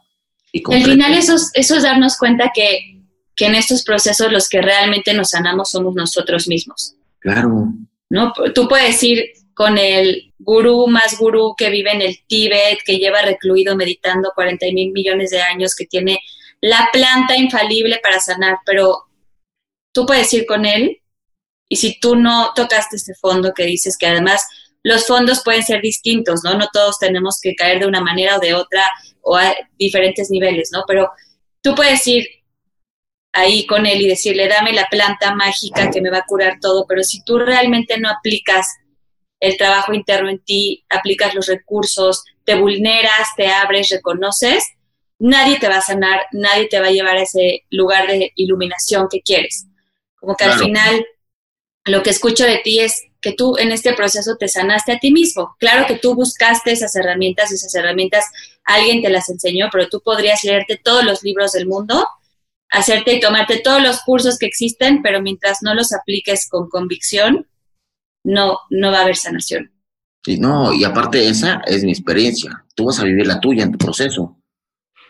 Y 0.51 0.61
Al 0.73 0.83
final 0.83 1.13
eso 1.13 1.35
eso 1.53 1.75
es 1.75 1.83
darnos 1.83 2.17
cuenta 2.17 2.51
que 2.53 2.93
que 3.35 3.45
en 3.45 3.55
estos 3.55 3.83
procesos 3.83 4.31
los 4.31 4.49
que 4.49 4.61
realmente 4.61 5.13
nos 5.13 5.29
sanamos 5.29 5.71
somos 5.71 5.95
nosotros 5.95 6.47
mismos. 6.47 6.95
Claro. 7.19 7.73
¿No? 8.09 8.33
Tú 8.53 8.67
puedes 8.67 9.01
ir 9.03 9.23
con 9.53 9.77
el 9.77 10.32
gurú 10.43 10.87
más 10.87 11.17
gurú 11.17 11.55
que 11.57 11.69
vive 11.69 11.91
en 11.91 12.01
el 12.01 12.17
Tíbet, 12.27 12.79
que 12.85 12.97
lleva 12.97 13.21
recluido 13.21 13.75
meditando 13.75 14.31
40 14.35 14.65
mil 14.73 14.91
millones 14.91 15.31
de 15.31 15.41
años, 15.41 15.75
que 15.75 15.85
tiene 15.85 16.19
la 16.61 16.89
planta 16.91 17.35
infalible 17.35 17.99
para 18.01 18.19
sanar, 18.19 18.57
pero 18.65 19.05
tú 19.93 20.05
puedes 20.05 20.31
ir 20.33 20.45
con 20.45 20.65
él 20.65 21.01
y 21.69 21.77
si 21.77 21.99
tú 21.99 22.15
no 22.15 22.51
tocaste 22.55 22.95
este 22.97 23.15
fondo 23.15 23.53
que 23.53 23.65
dices 23.65 23.97
que 23.97 24.07
además 24.07 24.45
los 24.83 25.07
fondos 25.07 25.41
pueden 25.43 25.63
ser 25.63 25.81
distintos, 25.81 26.41
¿no? 26.43 26.55
No 26.55 26.67
todos 26.71 26.99
tenemos 26.99 27.39
que 27.41 27.55
caer 27.55 27.79
de 27.79 27.87
una 27.87 28.01
manera 28.01 28.37
o 28.37 28.39
de 28.39 28.53
otra 28.53 28.83
o 29.21 29.37
a 29.37 29.55
diferentes 29.79 30.29
niveles, 30.29 30.69
¿no? 30.73 30.83
Pero 30.85 31.09
tú 31.61 31.73
puedes 31.73 32.05
ir 32.07 32.27
ahí 33.33 33.65
con 33.65 33.85
él 33.85 34.01
y 34.01 34.07
decirle, 34.07 34.47
dame 34.47 34.73
la 34.73 34.87
planta 34.89 35.33
mágica 35.33 35.89
que 35.89 36.01
me 36.01 36.11
va 36.11 36.19
a 36.19 36.25
curar 36.25 36.59
todo, 36.61 36.85
pero 36.87 37.03
si 37.03 37.23
tú 37.23 37.39
realmente 37.39 37.97
no 37.97 38.09
aplicas 38.09 38.67
el 39.43 39.57
trabajo 39.57 39.93
interno 39.93 40.29
en 40.29 40.39
ti, 40.39 40.85
aplicas 40.89 41.35
los 41.35 41.47
recursos, 41.47 42.23
te 42.45 42.55
vulneras, 42.55 43.27
te 43.35 43.47
abres, 43.47 43.89
reconoces, 43.89 44.65
nadie 45.19 45.59
te 45.59 45.67
va 45.67 45.79
a 45.79 45.81
sanar, 45.81 46.21
nadie 46.31 46.67
te 46.69 46.79
va 46.79 46.87
a 46.87 46.91
llevar 46.91 47.17
a 47.17 47.23
ese 47.23 47.65
lugar 47.69 48.07
de 48.07 48.31
iluminación 48.37 49.09
que 49.11 49.21
quieres. 49.21 49.65
Como 50.15 50.37
que 50.37 50.45
al 50.45 50.57
final 50.57 51.05
lo 51.83 52.03
que 52.03 52.11
escucho 52.11 52.45
de 52.45 52.59
ti 52.59 52.79
es 52.79 53.03
que 53.19 53.33
tú 53.33 53.57
en 53.57 53.73
este 53.73 53.93
proceso 53.93 54.37
te 54.37 54.47
sanaste 54.47 54.93
a 54.93 54.99
ti 54.99 55.11
mismo. 55.11 55.57
Claro 55.59 55.87
que 55.87 55.97
tú 55.97 56.15
buscaste 56.15 56.71
esas 56.71 56.95
herramientas, 56.95 57.51
esas 57.51 57.75
herramientas 57.75 58.23
alguien 58.63 59.01
te 59.01 59.09
las 59.09 59.27
enseñó, 59.27 59.67
pero 59.73 59.89
tú 59.89 59.99
podrías 60.01 60.45
leerte 60.45 60.79
todos 60.81 61.03
los 61.03 61.21
libros 61.21 61.51
del 61.51 61.67
mundo 61.67 62.07
hacerte 62.69 63.13
y 63.13 63.19
tomarte 63.19 63.59
todos 63.59 63.83
los 63.83 64.01
cursos 64.03 64.37
que 64.39 64.45
existen, 64.45 65.01
pero 65.03 65.21
mientras 65.21 65.59
no 65.61 65.75
los 65.75 65.91
apliques 65.91 66.47
con 66.49 66.69
convicción, 66.69 67.45
no, 68.23 68.59
no 68.69 68.91
va 68.91 68.99
a 68.99 69.01
haber 69.03 69.15
sanación. 69.15 69.71
Y 70.25 70.37
no, 70.37 70.73
y 70.73 70.83
aparte 70.83 71.27
esa 71.27 71.61
es 71.65 71.83
mi 71.83 71.91
experiencia. 71.91 72.65
Tú 72.75 72.85
vas 72.85 72.99
a 72.99 73.03
vivir 73.03 73.27
la 73.27 73.39
tuya 73.39 73.63
en 73.63 73.71
tu 73.71 73.77
proceso. 73.77 74.37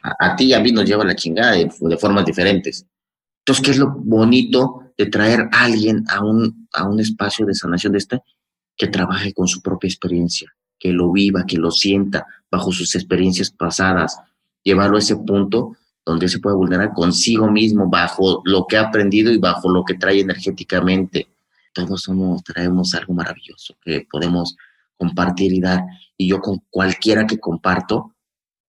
A, 0.02 0.36
ti 0.36 0.46
y 0.46 0.54
a 0.54 0.60
mí 0.60 0.72
nos 0.72 0.86
lleva 0.86 1.06
la 1.06 1.16
chingada 1.16 1.52
de, 1.54 1.70
formas 1.98 2.26
diferentes. 2.26 2.86
Entonces, 3.40 3.64
¿qué 3.64 3.72
es 3.72 3.78
lo 3.78 3.92
bonito 3.92 4.94
de 4.98 5.06
traer 5.06 5.48
a 5.52 5.64
alguien 5.64 6.04
a 6.10 6.24
un, 6.24 6.68
a 6.74 6.88
un 6.88 7.00
espacio 7.00 7.46
de 7.46 7.54
sanación 7.54 7.94
de 7.94 8.00
este? 8.00 8.22
Que 8.76 8.88
trabaje 8.88 9.34
con 9.34 9.48
su 9.48 9.62
propia 9.62 9.88
experiencia, 9.88 10.52
que 10.78 10.92
lo 10.92 11.12
viva, 11.12 11.46
que 11.46 11.58
lo 11.58 11.72
sienta 11.72 12.26
bajo 12.52 12.72
sus 12.72 12.96
experiencias 12.96 13.52
pasadas, 13.52 14.18
llevarlo 14.64 14.98
a 14.98 15.00
ese 15.00 15.16
punto 15.16 15.78
donde 16.06 16.28
se 16.28 16.40
puede 16.40 16.58
vulnerar 16.58 16.92
consigo 16.94 17.50
mismo 17.50 17.90
bajo 17.90 18.42
lo 18.44 18.66
que 18.68 18.78
ha 18.78 18.88
aprendido 18.88 19.32
y 19.32 19.38
bajo 19.38 19.70
lo 19.70 19.86
que 19.86 19.94
trae 19.94 20.20
energéticamente. 20.20 21.33
Todos 21.74 22.04
somos, 22.04 22.44
traemos 22.44 22.94
algo 22.96 23.14
maravilloso 23.14 23.76
que 23.82 24.08
podemos 24.10 24.56
compartir 24.98 25.54
y 25.54 25.60
dar. 25.60 25.84
Y 26.18 26.28
yo 26.28 26.40
con 26.40 26.64
cualquiera 26.70 27.26
que 27.26 27.40
comparto, 27.40 28.16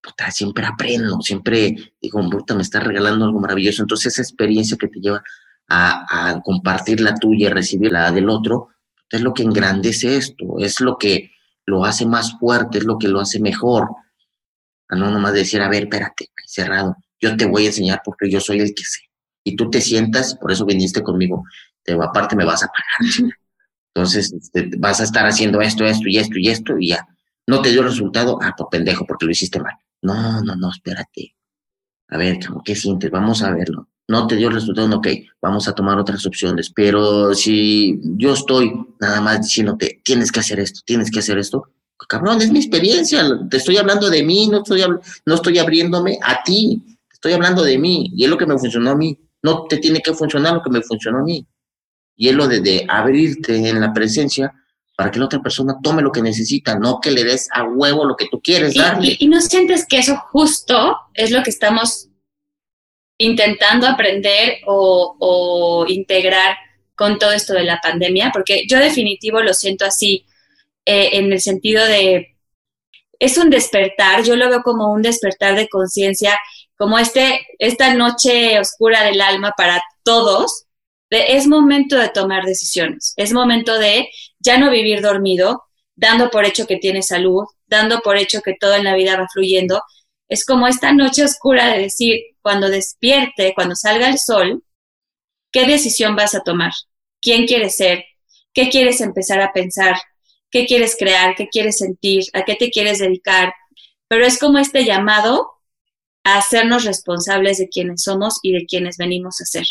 puta, 0.02 0.30
siempre 0.30 0.66
aprendo, 0.66 1.20
siempre 1.20 1.94
digo, 2.00 2.28
puta, 2.30 2.54
me 2.54 2.62
está 2.62 2.80
regalando 2.80 3.24
algo 3.24 3.40
maravilloso. 3.40 3.82
Entonces 3.82 4.14
esa 4.14 4.22
experiencia 4.22 4.76
que 4.76 4.88
te 4.88 5.00
lleva 5.00 5.22
a, 5.68 6.40
compartir 6.44 7.00
la 7.00 7.14
tuya 7.14 7.48
y 7.48 7.52
recibir 7.52 7.92
la 7.92 8.10
del 8.10 8.28
otro, 8.28 8.68
es 9.10 9.20
lo 9.20 9.32
que 9.32 9.44
engrandece 9.44 10.16
esto, 10.16 10.56
es 10.58 10.80
lo 10.80 10.98
que 10.98 11.30
lo 11.66 11.84
hace 11.84 12.04
más 12.04 12.38
fuerte, 12.38 12.78
es 12.78 12.84
lo 12.84 12.98
que 12.98 13.08
lo 13.08 13.20
hace 13.20 13.40
mejor. 13.40 13.88
A 14.88 14.96
no 14.96 15.10
nomás 15.10 15.32
decir, 15.32 15.62
a 15.62 15.68
ver, 15.68 15.84
espérate, 15.84 16.30
cerrado 16.46 16.96
yo 17.24 17.36
te 17.36 17.46
voy 17.46 17.64
a 17.64 17.68
enseñar 17.68 18.02
porque 18.04 18.30
yo 18.30 18.40
soy 18.40 18.60
el 18.60 18.74
que 18.74 18.84
sé. 18.84 19.00
Y 19.44 19.56
tú 19.56 19.70
te 19.70 19.80
sientas, 19.80 20.36
por 20.36 20.52
eso 20.52 20.66
viniste 20.66 21.02
conmigo, 21.02 21.44
te, 21.84 21.92
aparte 21.92 22.36
me 22.36 22.44
vas 22.44 22.62
a 22.62 22.68
pagar. 22.68 23.32
Entonces, 23.94 24.32
este, 24.32 24.70
vas 24.78 25.00
a 25.00 25.04
estar 25.04 25.24
haciendo 25.26 25.60
esto, 25.60 25.84
esto 25.84 26.08
y 26.08 26.18
esto 26.18 26.38
y 26.38 26.48
esto 26.48 26.78
y 26.78 26.88
ya. 26.88 27.06
No 27.46 27.62
te 27.62 27.70
dio 27.70 27.82
resultado, 27.82 28.38
ah, 28.42 28.54
por 28.56 28.68
pendejo, 28.68 29.06
porque 29.06 29.26
lo 29.26 29.32
hiciste 29.32 29.60
mal. 29.60 29.74
No, 30.02 30.42
no, 30.42 30.56
no, 30.56 30.70
espérate. 30.70 31.36
A 32.08 32.18
ver, 32.18 32.38
¿qué 32.64 32.74
sientes? 32.74 33.10
Vamos 33.10 33.42
a 33.42 33.52
verlo. 33.52 33.88
No 34.08 34.26
te 34.26 34.36
dio 34.36 34.50
resultado, 34.50 34.96
ok, 34.96 35.08
vamos 35.40 35.66
a 35.68 35.74
tomar 35.74 35.98
otras 35.98 36.26
opciones. 36.26 36.70
Pero 36.74 37.34
si 37.34 38.00
yo 38.02 38.34
estoy 38.34 38.72
nada 39.00 39.20
más 39.20 39.42
diciéndote, 39.42 40.00
tienes 40.04 40.30
que 40.30 40.40
hacer 40.40 40.60
esto, 40.60 40.80
tienes 40.84 41.10
que 41.10 41.20
hacer 41.20 41.38
esto, 41.38 41.74
cabrón, 42.08 42.40
es 42.42 42.50
mi 42.50 42.58
experiencia. 42.58 43.22
Te 43.50 43.56
estoy 43.56 43.76
hablando 43.76 44.10
de 44.10 44.22
mí, 44.22 44.48
no 44.48 44.58
estoy, 44.58 44.82
no 45.24 45.34
estoy 45.34 45.58
abriéndome 45.58 46.18
a 46.22 46.42
ti. 46.42 46.98
Estoy 47.12 47.32
hablando 47.32 47.62
de 47.62 47.78
mí 47.78 48.10
y 48.14 48.24
es 48.24 48.30
lo 48.30 48.36
que 48.36 48.46
me 48.46 48.58
funcionó 48.58 48.90
a 48.90 48.96
mí. 48.96 49.18
No 49.42 49.64
te 49.66 49.78
tiene 49.78 50.00
que 50.00 50.12
funcionar 50.12 50.54
lo 50.54 50.62
que 50.62 50.70
me 50.70 50.82
funcionó 50.82 51.18
a 51.18 51.22
mí. 51.22 51.46
Y 52.16 52.28
es 52.28 52.34
lo 52.34 52.46
de, 52.46 52.86
abrirte 52.88 53.68
en 53.68 53.80
la 53.80 53.92
presencia 53.92 54.52
para 54.96 55.10
que 55.10 55.18
la 55.18 55.24
otra 55.24 55.42
persona 55.42 55.76
tome 55.82 56.02
lo 56.02 56.12
que 56.12 56.22
necesita, 56.22 56.78
no 56.78 57.00
que 57.00 57.10
le 57.10 57.24
des 57.24 57.48
a 57.52 57.64
huevo 57.64 58.04
lo 58.04 58.16
que 58.16 58.28
tú 58.30 58.40
quieres 58.40 58.74
darle. 58.74 59.16
Y, 59.18 59.26
no 59.26 59.40
sientes 59.40 59.86
que 59.86 59.98
eso 59.98 60.16
justo 60.30 60.96
es 61.14 61.32
lo 61.32 61.42
que 61.42 61.50
estamos 61.50 62.08
intentando 63.18 63.88
aprender 63.88 64.58
o, 64.66 65.16
o, 65.18 65.86
integrar 65.88 66.56
con 66.94 67.18
todo 67.18 67.32
esto 67.32 67.52
de 67.54 67.64
la 67.64 67.80
pandemia, 67.80 68.30
porque 68.32 68.64
yo 68.68 68.78
definitivo 68.78 69.40
lo 69.40 69.52
siento 69.52 69.84
así, 69.84 70.26
eh, 70.86 71.10
en 71.14 71.32
el 71.32 71.40
sentido 71.40 71.84
de, 71.86 72.36
es 73.18 73.38
un 73.38 73.50
despertar, 73.50 74.22
yo 74.22 74.36
lo 74.36 74.48
veo 74.48 74.62
como 74.62 74.92
un 74.92 75.02
despertar 75.02 75.56
de 75.56 75.68
conciencia 75.68 76.38
como 76.76 76.98
este, 76.98 77.46
esta 77.58 77.94
noche 77.94 78.58
oscura 78.58 79.02
del 79.04 79.20
alma 79.20 79.54
para 79.56 79.82
todos, 80.02 80.63
es 81.18 81.46
momento 81.46 81.96
de 81.96 82.08
tomar 82.08 82.44
decisiones, 82.44 83.14
es 83.16 83.32
momento 83.32 83.78
de 83.78 84.08
ya 84.38 84.58
no 84.58 84.70
vivir 84.70 85.00
dormido, 85.02 85.62
dando 85.96 86.30
por 86.30 86.44
hecho 86.44 86.66
que 86.66 86.76
tienes 86.76 87.08
salud, 87.08 87.44
dando 87.66 88.00
por 88.00 88.16
hecho 88.16 88.40
que 88.42 88.54
todo 88.58 88.74
en 88.74 88.84
la 88.84 88.94
vida 88.94 89.18
va 89.18 89.28
fluyendo. 89.32 89.82
Es 90.28 90.44
como 90.44 90.66
esta 90.66 90.92
noche 90.92 91.24
oscura 91.24 91.68
de 91.68 91.78
decir, 91.78 92.20
cuando 92.42 92.68
despierte, 92.68 93.54
cuando 93.54 93.74
salga 93.76 94.08
el 94.08 94.18
sol, 94.18 94.64
¿qué 95.52 95.66
decisión 95.66 96.16
vas 96.16 96.34
a 96.34 96.42
tomar? 96.42 96.72
¿Quién 97.20 97.46
quieres 97.46 97.76
ser? 97.76 98.04
¿Qué 98.52 98.70
quieres 98.70 99.00
empezar 99.00 99.40
a 99.40 99.52
pensar? 99.52 99.96
¿Qué 100.50 100.66
quieres 100.66 100.96
crear? 100.98 101.34
¿Qué 101.34 101.48
quieres 101.48 101.78
sentir? 101.78 102.24
¿A 102.32 102.44
qué 102.44 102.54
te 102.54 102.70
quieres 102.70 102.98
dedicar? 102.98 103.52
Pero 104.08 104.26
es 104.26 104.38
como 104.38 104.58
este 104.58 104.84
llamado 104.84 105.50
a 106.24 106.38
hacernos 106.38 106.84
responsables 106.84 107.58
de 107.58 107.68
quienes 107.68 108.02
somos 108.02 108.38
y 108.42 108.52
de 108.52 108.66
quienes 108.66 108.96
venimos 108.96 109.40
a 109.40 109.44
ser. 109.44 109.64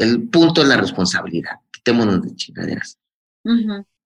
El 0.00 0.28
punto 0.28 0.62
es 0.62 0.68
la 0.68 0.76
responsabilidad. 0.76 1.52
Quitémonos 1.72 2.22
de 2.22 2.34
chingaderas. 2.34 2.98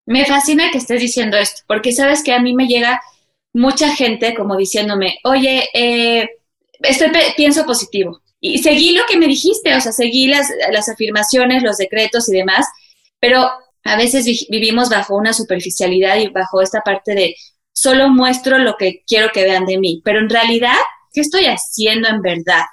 Me 0.06 0.24
fascina 0.26 0.70
que 0.70 0.78
estés 0.78 1.00
diciendo 1.00 1.36
esto, 1.36 1.62
porque 1.66 1.92
sabes 1.92 2.22
que 2.22 2.32
a 2.32 2.40
mí 2.40 2.54
me 2.54 2.66
llega 2.66 3.00
mucha 3.52 3.94
gente 3.94 4.34
como 4.34 4.56
diciéndome, 4.56 5.18
oye, 5.24 5.68
eh, 5.72 6.28
estoy 6.80 7.10
pienso 7.36 7.64
positivo 7.64 8.20
y 8.40 8.58
seguí 8.58 8.94
lo 8.94 9.04
que 9.08 9.16
me 9.16 9.26
dijiste, 9.26 9.74
o 9.74 9.80
sea, 9.80 9.92
seguí 9.92 10.26
las, 10.26 10.48
las 10.70 10.88
afirmaciones, 10.88 11.62
los 11.62 11.78
decretos 11.78 12.28
y 12.28 12.32
demás, 12.32 12.66
pero 13.18 13.48
a 13.84 13.96
veces 13.96 14.26
vivimos 14.50 14.90
bajo 14.90 15.16
una 15.16 15.32
superficialidad 15.32 16.18
y 16.18 16.28
bajo 16.28 16.60
esta 16.60 16.82
parte 16.82 17.14
de 17.14 17.36
solo 17.72 18.10
muestro 18.10 18.58
lo 18.58 18.76
que 18.76 19.02
quiero 19.06 19.30
que 19.32 19.44
vean 19.44 19.64
de 19.64 19.78
mí, 19.78 20.02
pero 20.04 20.18
en 20.18 20.28
realidad, 20.28 20.76
¿qué 21.12 21.22
estoy 21.22 21.46
haciendo 21.46 22.08
en 22.08 22.20
verdad? 22.20 22.64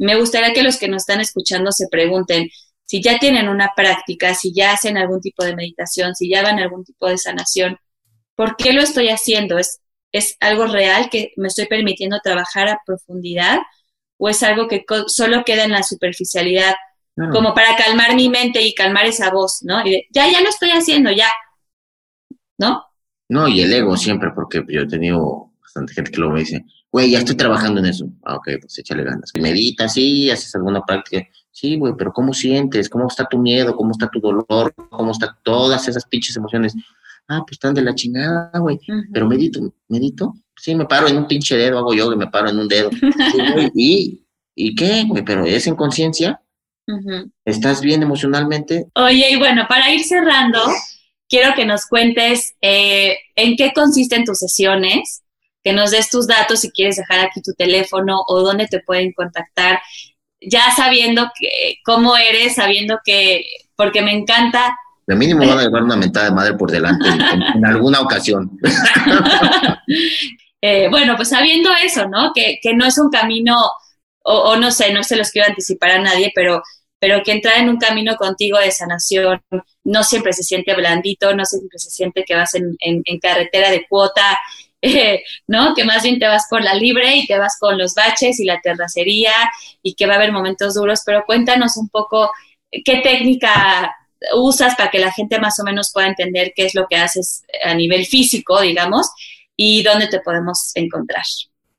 Me 0.00 0.16
gustaría 0.16 0.52
que 0.52 0.62
los 0.62 0.78
que 0.78 0.88
nos 0.88 1.02
están 1.02 1.20
escuchando 1.20 1.72
se 1.72 1.86
pregunten 1.88 2.48
si 2.86 3.02
ya 3.02 3.18
tienen 3.18 3.48
una 3.48 3.72
práctica, 3.76 4.34
si 4.34 4.52
ya 4.52 4.72
hacen 4.72 4.96
algún 4.96 5.20
tipo 5.20 5.44
de 5.44 5.54
meditación, 5.54 6.14
si 6.14 6.28
ya 6.28 6.42
van 6.42 6.58
a 6.58 6.62
algún 6.62 6.84
tipo 6.84 7.06
de 7.08 7.18
sanación, 7.18 7.78
¿por 8.34 8.56
qué 8.56 8.72
lo 8.72 8.80
estoy 8.82 9.10
haciendo? 9.10 9.58
¿Es, 9.58 9.80
¿Es 10.10 10.36
algo 10.40 10.66
real 10.66 11.10
que 11.10 11.32
me 11.36 11.48
estoy 11.48 11.66
permitiendo 11.66 12.18
trabajar 12.22 12.68
a 12.68 12.80
profundidad 12.84 13.58
o 14.16 14.28
es 14.28 14.42
algo 14.42 14.68
que 14.68 14.84
solo 15.06 15.44
queda 15.44 15.64
en 15.64 15.72
la 15.72 15.82
superficialidad, 15.82 16.74
como 17.32 17.54
para 17.54 17.76
calmar 17.76 18.14
mi 18.14 18.28
mente 18.28 18.62
y 18.62 18.74
calmar 18.74 19.06
esa 19.06 19.30
voz, 19.30 19.62
¿no? 19.62 19.84
Y 19.86 20.06
ya, 20.10 20.30
ya 20.30 20.40
lo 20.40 20.48
estoy 20.48 20.70
haciendo, 20.70 21.10
ya, 21.10 21.28
¿no? 22.58 22.84
No, 23.28 23.48
y 23.48 23.60
el 23.60 23.72
ego 23.72 23.96
siempre, 23.96 24.30
porque 24.34 24.64
yo 24.68 24.82
he 24.82 24.88
tenido 24.88 25.49
bastante 25.70 25.94
gente 25.94 26.10
que 26.10 26.18
luego 26.18 26.34
me 26.34 26.40
dice, 26.40 26.64
güey, 26.90 27.12
ya 27.12 27.18
estoy 27.18 27.36
trabajando 27.36 27.80
en 27.80 27.86
eso. 27.86 28.06
Ah, 28.24 28.36
ok, 28.36 28.48
pues 28.60 28.78
échale 28.78 29.04
ganas. 29.04 29.30
Medita, 29.38 29.88
sí, 29.88 30.30
haces 30.30 30.54
alguna 30.54 30.82
práctica. 30.82 31.26
Sí, 31.52 31.76
güey, 31.76 31.94
pero 31.96 32.12
¿cómo 32.12 32.32
sientes? 32.32 32.88
¿Cómo 32.88 33.06
está 33.06 33.26
tu 33.26 33.38
miedo? 33.38 33.76
¿Cómo 33.76 33.92
está 33.92 34.08
tu 34.08 34.20
dolor? 34.20 34.74
¿Cómo 34.90 35.12
están 35.12 35.30
todas 35.42 35.86
esas 35.88 36.04
pinches 36.06 36.36
emociones? 36.36 36.74
Ah, 37.28 37.42
pues 37.46 37.52
están 37.52 37.74
de 37.74 37.82
la 37.82 37.94
chingada, 37.94 38.50
güey. 38.58 38.78
Pero 39.12 39.28
medito, 39.28 39.60
medito. 39.88 40.34
Sí, 40.56 40.74
me 40.74 40.86
paro 40.86 41.08
en 41.08 41.16
un 41.16 41.28
pinche 41.28 41.56
dedo, 41.56 41.78
hago 41.78 41.94
yoga 41.94 42.14
y 42.14 42.18
me 42.18 42.26
paro 42.26 42.50
en 42.50 42.58
un 42.58 42.68
dedo. 42.68 42.90
¿Y, 43.74 44.24
¿Y 44.54 44.74
qué, 44.74 45.04
güey? 45.06 45.24
Pero 45.24 45.44
es 45.46 45.66
en 45.66 45.76
conciencia. 45.76 46.40
¿Estás 47.44 47.80
bien 47.80 48.02
emocionalmente? 48.02 48.86
Oye, 48.94 49.30
y 49.30 49.36
bueno, 49.36 49.66
para 49.68 49.94
ir 49.94 50.02
cerrando, 50.02 50.58
quiero 51.28 51.54
que 51.54 51.64
nos 51.64 51.86
cuentes 51.86 52.54
eh, 52.60 53.16
en 53.36 53.56
qué 53.56 53.72
consisten 53.72 54.24
tus 54.24 54.38
sesiones, 54.38 55.22
que 55.70 55.76
nos 55.76 55.92
des 55.92 56.10
tus 56.10 56.26
datos 56.26 56.60
si 56.60 56.70
quieres 56.70 56.96
dejar 56.96 57.20
aquí 57.20 57.40
tu 57.40 57.52
teléfono 57.52 58.22
o 58.26 58.40
dónde 58.42 58.66
te 58.66 58.80
pueden 58.80 59.12
contactar, 59.12 59.80
ya 60.40 60.70
sabiendo 60.74 61.30
que, 61.38 61.76
cómo 61.84 62.16
eres, 62.16 62.56
sabiendo 62.56 62.98
que, 63.04 63.44
porque 63.76 64.02
me 64.02 64.12
encanta. 64.12 64.76
De 65.06 65.14
mínimo 65.14 65.46
van 65.46 65.58
a 65.58 65.62
llevar 65.62 65.84
una 65.84 65.96
mentada 65.96 66.26
de 66.26 66.32
madre 66.32 66.54
por 66.54 66.70
delante 66.70 67.08
en, 67.08 67.64
alguna 67.64 68.00
ocasión. 68.00 68.50
Eh, 70.62 70.88
bueno, 70.90 71.16
pues 71.16 71.30
sabiendo 71.30 71.70
eso, 71.82 72.06
¿no? 72.06 72.32
Que, 72.34 72.58
que 72.62 72.74
no 72.74 72.84
es 72.84 72.98
un 72.98 73.08
camino, 73.08 73.56
o, 74.22 74.34
o, 74.34 74.56
no 74.56 74.70
sé, 74.70 74.92
no 74.92 75.02
se 75.02 75.16
los 75.16 75.30
quiero 75.30 75.48
anticipar 75.48 75.92
a 75.92 76.02
nadie, 76.02 76.32
pero 76.34 76.62
pero 77.00 77.22
que 77.24 77.32
entrar 77.32 77.58
en 77.58 77.70
un 77.70 77.78
camino 77.78 78.14
contigo 78.16 78.58
de 78.58 78.70
sanación 78.70 79.42
no 79.84 80.04
siempre 80.04 80.34
se 80.34 80.42
siente 80.42 80.74
blandito, 80.74 81.34
no 81.34 81.46
siempre 81.46 81.78
se 81.78 81.90
siente 81.90 82.24
que 82.24 82.36
vas 82.36 82.54
en, 82.54 82.76
carretera 83.20 83.70
de 83.70 83.86
cuota, 83.88 84.38
eh, 84.82 85.22
¿no? 85.46 85.74
Que 85.74 85.84
más 85.84 86.02
bien 86.02 86.18
te 86.18 86.26
vas 86.26 86.46
por 86.48 86.62
la 86.62 86.74
libre 86.74 87.16
y 87.16 87.26
te 87.26 87.38
vas 87.38 87.56
con 87.58 87.78
los 87.78 87.94
baches 87.94 88.40
y 88.40 88.44
la 88.44 88.60
terracería 88.60 89.32
y 89.82 89.94
que 89.94 90.06
va 90.06 90.14
a 90.14 90.16
haber 90.16 90.32
momentos 90.32 90.74
duros, 90.74 91.00
pero 91.04 91.24
cuéntanos 91.26 91.76
un 91.76 91.88
poco 91.88 92.30
qué 92.70 93.00
técnica 93.02 93.94
usas 94.36 94.74
para 94.76 94.90
que 94.90 94.98
la 94.98 95.12
gente 95.12 95.38
más 95.40 95.58
o 95.60 95.64
menos 95.64 95.90
pueda 95.92 96.08
entender 96.08 96.52
qué 96.54 96.66
es 96.66 96.74
lo 96.74 96.86
que 96.88 96.96
haces 96.96 97.42
a 97.64 97.74
nivel 97.74 98.04
físico, 98.06 98.60
digamos, 98.60 99.10
y 99.56 99.82
dónde 99.82 100.08
te 100.08 100.20
podemos 100.20 100.72
encontrar. 100.74 101.22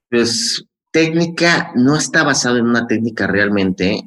Pues 0.10 0.64
técnica 0.92 1.72
no 1.76 1.96
está 1.96 2.24
basada 2.24 2.60
en 2.60 2.66
una 2.66 2.88
técnica 2.88 3.28
realmente, 3.28 4.04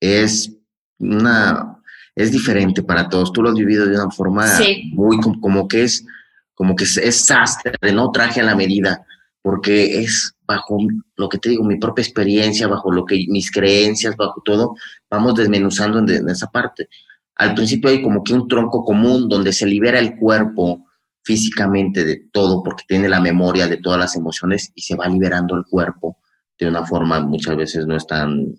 es 0.00 0.52
una, 0.98 1.78
es 2.14 2.30
diferente 2.30 2.82
para 2.82 3.08
todos. 3.08 3.32
Tú 3.32 3.42
lo 3.42 3.50
has 3.50 3.56
vivido 3.56 3.86
de 3.86 3.94
una 3.94 4.10
forma 4.10 4.46
muy 4.92 5.18
como, 5.40 5.66
que 5.66 5.82
es, 5.82 6.04
como 6.54 6.76
que 6.76 6.84
es, 6.84 7.26
sastre, 7.26 7.72
no 7.92 8.10
traje 8.10 8.40
a 8.40 8.44
la 8.44 8.54
medida, 8.54 9.04
porque 9.42 10.00
es 10.00 10.34
bajo 10.46 10.78
lo 11.16 11.28
que 11.28 11.38
te 11.38 11.50
digo, 11.50 11.64
mi 11.64 11.76
propia 11.76 12.02
experiencia, 12.02 12.66
bajo 12.66 12.90
lo 12.90 13.04
que 13.04 13.24
mis 13.28 13.50
creencias, 13.50 14.16
bajo 14.16 14.42
todo, 14.44 14.74
vamos 15.10 15.34
desmenuzando 15.34 15.98
en, 15.98 16.28
esa 16.28 16.50
parte. 16.50 16.88
Al 17.36 17.54
principio 17.54 17.90
hay 17.90 18.02
como 18.02 18.22
que 18.22 18.34
un 18.34 18.46
tronco 18.46 18.84
común 18.84 19.28
donde 19.28 19.52
se 19.52 19.66
libera 19.66 19.98
el 19.98 20.16
cuerpo 20.16 20.86
físicamente 21.22 22.04
de 22.04 22.28
todo, 22.32 22.62
porque 22.62 22.84
tiene 22.86 23.08
la 23.08 23.20
memoria 23.20 23.66
de 23.66 23.78
todas 23.78 23.98
las 23.98 24.16
emociones 24.16 24.70
y 24.74 24.82
se 24.82 24.94
va 24.94 25.08
liberando 25.08 25.56
el 25.56 25.64
cuerpo 25.64 26.18
de 26.58 26.68
una 26.68 26.86
forma 26.86 27.20
muchas 27.20 27.56
veces 27.56 27.86
no 27.86 27.96
es 27.96 28.06
tan 28.06 28.54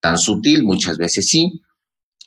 tan 0.00 0.18
sutil, 0.18 0.64
muchas 0.64 0.98
veces 0.98 1.28
sí. 1.28 1.62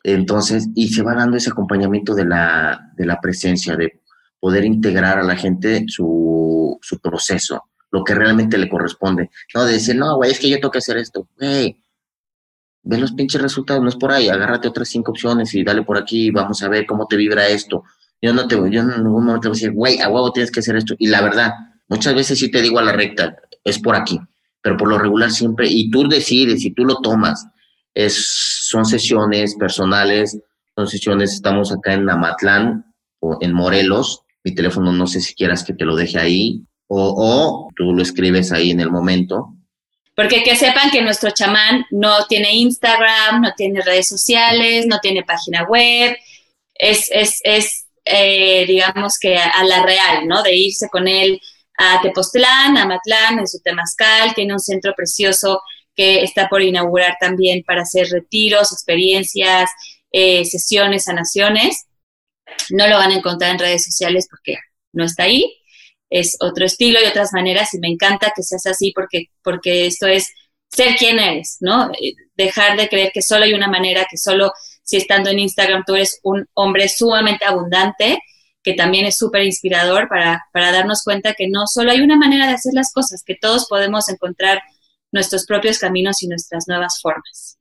Entonces, 0.03 0.67
y 0.75 0.89
se 0.89 1.01
va 1.01 1.15
dando 1.15 1.37
ese 1.37 1.49
acompañamiento 1.49 2.13
de 2.13 2.25
la, 2.25 2.91
de 2.95 3.05
la 3.05 3.19
presencia, 3.19 3.75
de 3.75 4.02
poder 4.43 4.65
integrar 4.65 5.19
a 5.19 5.23
la 5.23 5.37
gente 5.37 5.85
su, 5.87 6.77
su 6.81 6.99
proceso, 6.99 7.63
lo 7.91 8.03
que 8.03 8.13
realmente 8.13 8.57
le 8.57 8.67
corresponde. 8.67 9.29
No 9.55 9.63
de 9.63 9.71
decir, 9.71 9.95
no, 9.95 10.17
güey, 10.17 10.31
es 10.31 10.39
que 10.39 10.49
yo 10.49 10.57
tengo 10.57 10.71
que 10.71 10.79
hacer 10.79 10.97
esto. 10.97 11.29
Güey, 11.39 11.81
ve 12.81 12.97
los 12.97 13.13
pinches 13.13 13.41
resultados, 13.41 13.81
no 13.81 13.87
es 13.87 13.95
por 13.95 14.11
ahí, 14.11 14.27
agárrate 14.27 14.67
otras 14.67 14.89
cinco 14.89 15.11
opciones 15.11 15.53
y 15.53 15.63
dale 15.63 15.83
por 15.83 15.97
aquí, 15.97 16.29
vamos 16.29 16.61
a 16.61 16.67
ver 16.67 16.85
cómo 16.85 17.07
te 17.07 17.15
vibra 17.15 17.47
esto. 17.47 17.85
Yo 18.21 18.33
no 18.33 18.45
te 18.45 18.55
yo 18.55 18.81
en 18.81 18.89
ningún 18.89 19.23
momento 19.23 19.47
voy 19.47 19.55
a 19.55 19.59
decir, 19.59 19.71
güey, 19.71 20.01
a 20.01 20.09
huevo 20.09 20.33
tienes 20.33 20.51
que 20.51 20.59
hacer 20.59 20.75
esto. 20.75 20.93
Y 20.99 21.07
la 21.07 21.21
verdad, 21.21 21.53
muchas 21.87 22.13
veces 22.13 22.37
sí 22.37 22.51
te 22.51 22.61
digo 22.61 22.79
a 22.79 22.83
la 22.83 22.91
recta, 22.91 23.37
es 23.63 23.79
por 23.79 23.95
aquí, 23.95 24.19
pero 24.61 24.75
por 24.75 24.89
lo 24.89 24.97
regular 24.97 25.31
siempre, 25.31 25.67
y 25.69 25.89
tú 25.89 26.05
decides 26.09 26.65
y 26.65 26.73
tú 26.73 26.83
lo 26.83 26.97
tomas 26.97 27.47
es, 27.93 28.67
son 28.67 28.83
sesiones 28.85 29.55
personales, 29.55 30.37
son 30.75 30.87
sesiones, 30.87 31.33
estamos 31.33 31.71
acá 31.71 31.93
en 31.93 32.05
Namatlán 32.05 32.93
o 33.19 33.37
en 33.39 33.53
Morelos. 33.53 34.22
Mi 34.43 34.53
teléfono 34.53 34.91
no 34.91 35.07
sé 35.07 35.21
si 35.21 35.35
quieras 35.35 35.63
que 35.63 35.73
te 35.73 35.85
lo 35.85 35.95
deje 35.95 36.19
ahí 36.19 36.61
o, 36.87 37.13
o 37.17 37.69
tú 37.75 37.93
lo 37.93 38.01
escribes 38.03 38.51
ahí 38.51 38.71
en 38.71 38.79
el 38.79 38.91
momento. 38.91 39.53
Porque 40.15 40.43
que 40.43 40.55
sepan 40.55 40.91
que 40.91 41.01
nuestro 41.01 41.31
chamán 41.31 41.85
no 41.89 42.25
tiene 42.27 42.53
Instagram, 42.53 43.41
no 43.41 43.53
tiene 43.55 43.81
redes 43.81 44.07
sociales, 44.07 44.85
no 44.85 44.99
tiene 44.99 45.23
página 45.23 45.63
web, 45.63 46.15
es, 46.75 47.09
es, 47.11 47.39
es 47.43 47.85
eh, 48.05 48.65
digamos 48.67 49.17
que 49.17 49.37
a, 49.37 49.63
la 49.63 49.83
real, 49.83 50.27
¿no? 50.27 50.43
De 50.43 50.55
irse 50.55 50.89
con 50.89 51.07
él 51.07 51.39
a 51.77 52.01
Tepoztlán, 52.01 52.77
a 52.77 52.85
Matlán, 52.85 53.39
en 53.39 53.47
su 53.47 53.59
Temazcal, 53.61 54.33
tiene 54.35 54.53
un 54.53 54.59
centro 54.59 54.93
precioso 54.95 55.61
que 55.95 56.23
está 56.23 56.49
por 56.49 56.61
inaugurar 56.61 57.17
también 57.19 57.63
para 57.65 57.83
hacer 57.83 58.07
retiros, 58.09 58.71
experiencias, 58.71 59.71
eh, 60.11 60.43
sesiones, 60.45 61.05
sanaciones. 61.05 61.85
No 62.69 62.87
lo 62.87 62.97
van 62.97 63.11
a 63.11 63.15
encontrar 63.15 63.51
en 63.51 63.59
redes 63.59 63.85
sociales 63.85 64.27
porque 64.29 64.57
no 64.91 65.05
está 65.05 65.23
ahí. 65.23 65.43
Es 66.09 66.37
otro 66.39 66.65
estilo 66.65 66.99
y 67.01 67.07
otras 67.07 67.33
maneras 67.33 67.73
y 67.73 67.79
me 67.79 67.87
encanta 67.87 68.33
que 68.35 68.43
seas 68.43 68.65
así 68.67 68.91
porque, 68.93 69.25
porque 69.43 69.87
esto 69.87 70.07
es 70.07 70.31
ser 70.69 70.95
quien 70.95 71.19
eres, 71.19 71.57
¿no? 71.59 71.91
Eh, 71.91 72.13
dejar 72.35 72.77
de 72.77 72.89
creer 72.89 73.11
que 73.13 73.21
solo 73.21 73.45
hay 73.45 73.53
una 73.53 73.67
manera, 73.67 74.07
que 74.09 74.17
solo 74.17 74.51
si 74.83 74.97
estando 74.97 75.29
en 75.29 75.39
Instagram 75.39 75.83
tú 75.85 75.95
eres 75.95 76.19
un 76.23 76.47
hombre 76.53 76.89
sumamente 76.89 77.45
abundante, 77.45 78.19
que 78.63 78.73
también 78.73 79.05
es 79.05 79.17
súper 79.17 79.43
inspirador 79.43 80.07
para, 80.07 80.45
para 80.51 80.71
darnos 80.71 81.03
cuenta 81.03 81.33
que 81.33 81.47
no 81.47 81.67
solo 81.67 81.91
hay 81.91 82.01
una 82.01 82.17
manera 82.17 82.47
de 82.47 82.53
hacer 82.53 82.73
las 82.73 82.91
cosas, 82.93 83.23
que 83.25 83.35
todos 83.35 83.67
podemos 83.67 84.09
encontrar 84.09 84.61
nuestros 85.11 85.45
propios 85.45 85.79
caminos 85.79 86.23
y 86.23 86.27
nuestras 86.27 86.67
nuevas 86.67 86.99
formas. 87.01 87.57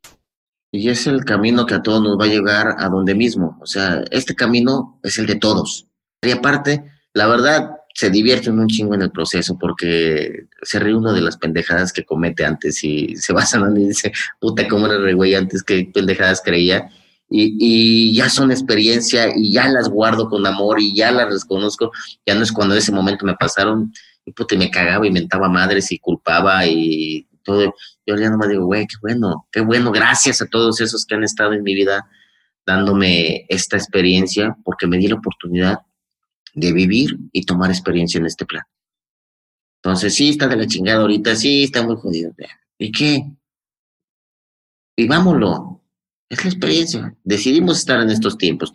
Y 0.75 0.89
es 0.89 1.07
el 1.07 1.25
camino 1.27 1.67
que 1.67 1.75
a 1.75 1.83
todos 1.83 2.03
nos 2.03 2.19
va 2.19 2.25
a 2.25 2.29
llegar 2.29 2.77
a 2.79 2.89
donde 2.89 3.15
mismo. 3.15 3.59
O 3.61 3.67
sea, 3.67 4.03
este 4.11 4.35
camino 4.35 4.99
es 5.03 5.19
el 5.19 5.27
de 5.27 5.35
todos. 5.35 5.87
Y 6.23 6.31
aparte, 6.31 6.83
la 7.13 7.27
verdad, 7.27 7.73
se 7.95 8.09
divierten 8.09 8.59
un 8.59 8.69
chingo 8.69 8.95
en 8.95 9.03
el 9.03 9.11
proceso 9.11 9.59
porque 9.59 10.47
se 10.63 10.79
ríe 10.79 10.95
uno 10.95 11.13
de 11.13 11.21
las 11.21 11.37
pendejadas 11.37 11.93
que 11.93 12.07
comete 12.07 12.47
antes 12.47 12.83
y 12.85 13.17
se 13.17 13.35
va 13.35 13.45
sanando 13.47 13.81
y 13.81 13.89
dice, 13.89 14.13
puta, 14.41 14.67
cómo 14.67 14.87
era 14.87 14.97
re 14.97 15.13
güey 15.13 15.35
antes, 15.35 15.63
qué 15.63 15.91
pendejadas 15.93 16.41
creía. 16.43 16.89
Y, 17.29 17.57
y, 17.59 18.15
ya 18.15 18.31
son 18.31 18.51
experiencia 18.51 19.33
y 19.35 19.53
ya 19.53 19.69
las 19.69 19.89
guardo 19.91 20.29
con 20.29 20.47
amor 20.47 20.81
y 20.81 20.95
ya 20.95 21.11
las 21.13 21.33
reconozco. 21.33 21.91
Ya 22.27 22.35
no 22.35 22.43
es 22.43 22.53
cuando 22.53 22.75
en 22.75 22.79
ese 22.79 22.93
momento 22.93 23.27
me 23.27 23.35
pasaron 23.35 23.93
y 24.25 24.33
puta, 24.33 24.57
me 24.57 24.71
cagaba 24.71 25.07
y 25.07 25.11
mentaba 25.11 25.49
madres 25.49 25.93
y 25.93 25.99
culpaba 25.99 26.67
y 26.67 27.27
todo. 27.43 27.75
Yo 28.07 28.17
ya 28.17 28.31
nomás 28.31 28.49
digo, 28.49 28.67
güey, 28.67 28.87
qué 28.87 28.97
bueno, 29.01 29.47
qué 29.51 29.61
bueno, 29.61 29.93
gracias 29.93 30.43
a 30.43 30.47
todos 30.47 30.81
esos 30.81 31.05
que 31.05 31.15
han 31.15 31.25
estado 31.25 31.53
en 31.53 31.63
mi 31.63 31.75
vida 31.75 32.09
dándome 32.67 33.45
esta 33.49 33.77
experiencia, 33.77 34.57
porque 34.65 34.87
me 34.87 34.99
di 34.99 35.09
la 35.09 35.17
oportunidad 35.17 35.81
de 36.55 36.73
vivir 36.73 37.19
y 37.33 37.45
tomar 37.45 37.71
experiencia 37.71 38.19
en 38.19 38.27
este 38.27 38.47
plan. 38.47 38.63
Entonces, 39.83 40.15
sí, 40.15 40.29
está 40.29 40.47
de 40.47 40.57
la 40.57 40.67
chingada 40.67 41.01
ahorita, 41.01 41.35
sí, 41.35 41.65
está 41.65 41.83
muy 41.83 41.97
jodido. 41.97 42.33
¿Y 42.79 42.93
qué? 42.93 43.25
Vivámoslo. 44.97 45.81
Es 46.29 46.45
la 46.45 46.51
experiencia. 46.51 47.15
Decidimos 47.25 47.79
estar 47.79 48.01
en 48.01 48.11
estos 48.11 48.39
tiempos, 48.39 48.73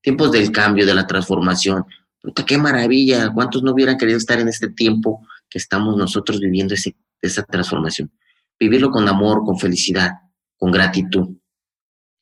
tiempos 0.00 0.32
del 0.32 0.50
cambio, 0.50 0.86
de 0.86 0.94
la 0.94 1.06
transformación. 1.06 1.84
Puta, 2.20 2.44
qué 2.44 2.58
maravilla. 2.58 3.30
¿Cuántos 3.32 3.62
no 3.62 3.72
hubieran 3.72 3.98
querido 3.98 4.18
estar 4.18 4.40
en 4.40 4.48
este 4.48 4.70
tiempo 4.70 5.24
que 5.48 5.58
estamos 5.58 5.96
nosotros 5.96 6.40
viviendo 6.40 6.74
ese 6.74 6.96
esa 7.26 7.42
transformación. 7.44 8.10
vivirlo 8.58 8.90
con 8.90 9.06
amor, 9.08 9.44
con 9.44 9.58
felicidad, 9.58 10.12
con 10.56 10.70
gratitud. 10.70 11.28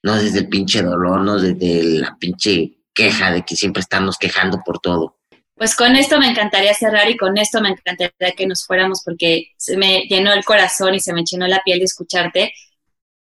No 0.03 0.17
desde 0.17 0.41
el 0.41 0.49
pinche 0.49 0.83
dolor, 0.83 1.21
no 1.21 1.39
desde 1.39 2.01
la 2.01 2.17
pinche 2.19 2.79
queja 2.93 3.31
de 3.31 3.43
que 3.43 3.57
siempre 3.57 3.81
estamos 3.81 4.19
quejando 4.19 4.61
por 4.65 4.79
todo. 4.79 5.19
Pues 5.57 5.77
con 5.77 5.95
esto 5.95 6.19
me 6.19 6.29
encantaría 6.29 6.75
cerrar 6.75 7.09
y 7.09 7.17
con 7.17 7.39
esto 7.39 7.61
me 7.61 7.69
encantaría 7.71 8.33
que 8.37 8.47
nos 8.47 8.67
fuéramos 8.67 9.03
porque 9.05 9.53
se 9.57 9.77
me 9.77 10.03
llenó 10.09 10.33
el 10.33 10.45
corazón 10.45 10.95
y 10.95 11.01
se 11.01 11.13
me 11.13 11.23
llenó 11.25 11.47
la 11.47 11.63
piel 11.65 11.79
de 11.79 11.85
escucharte. 11.85 12.53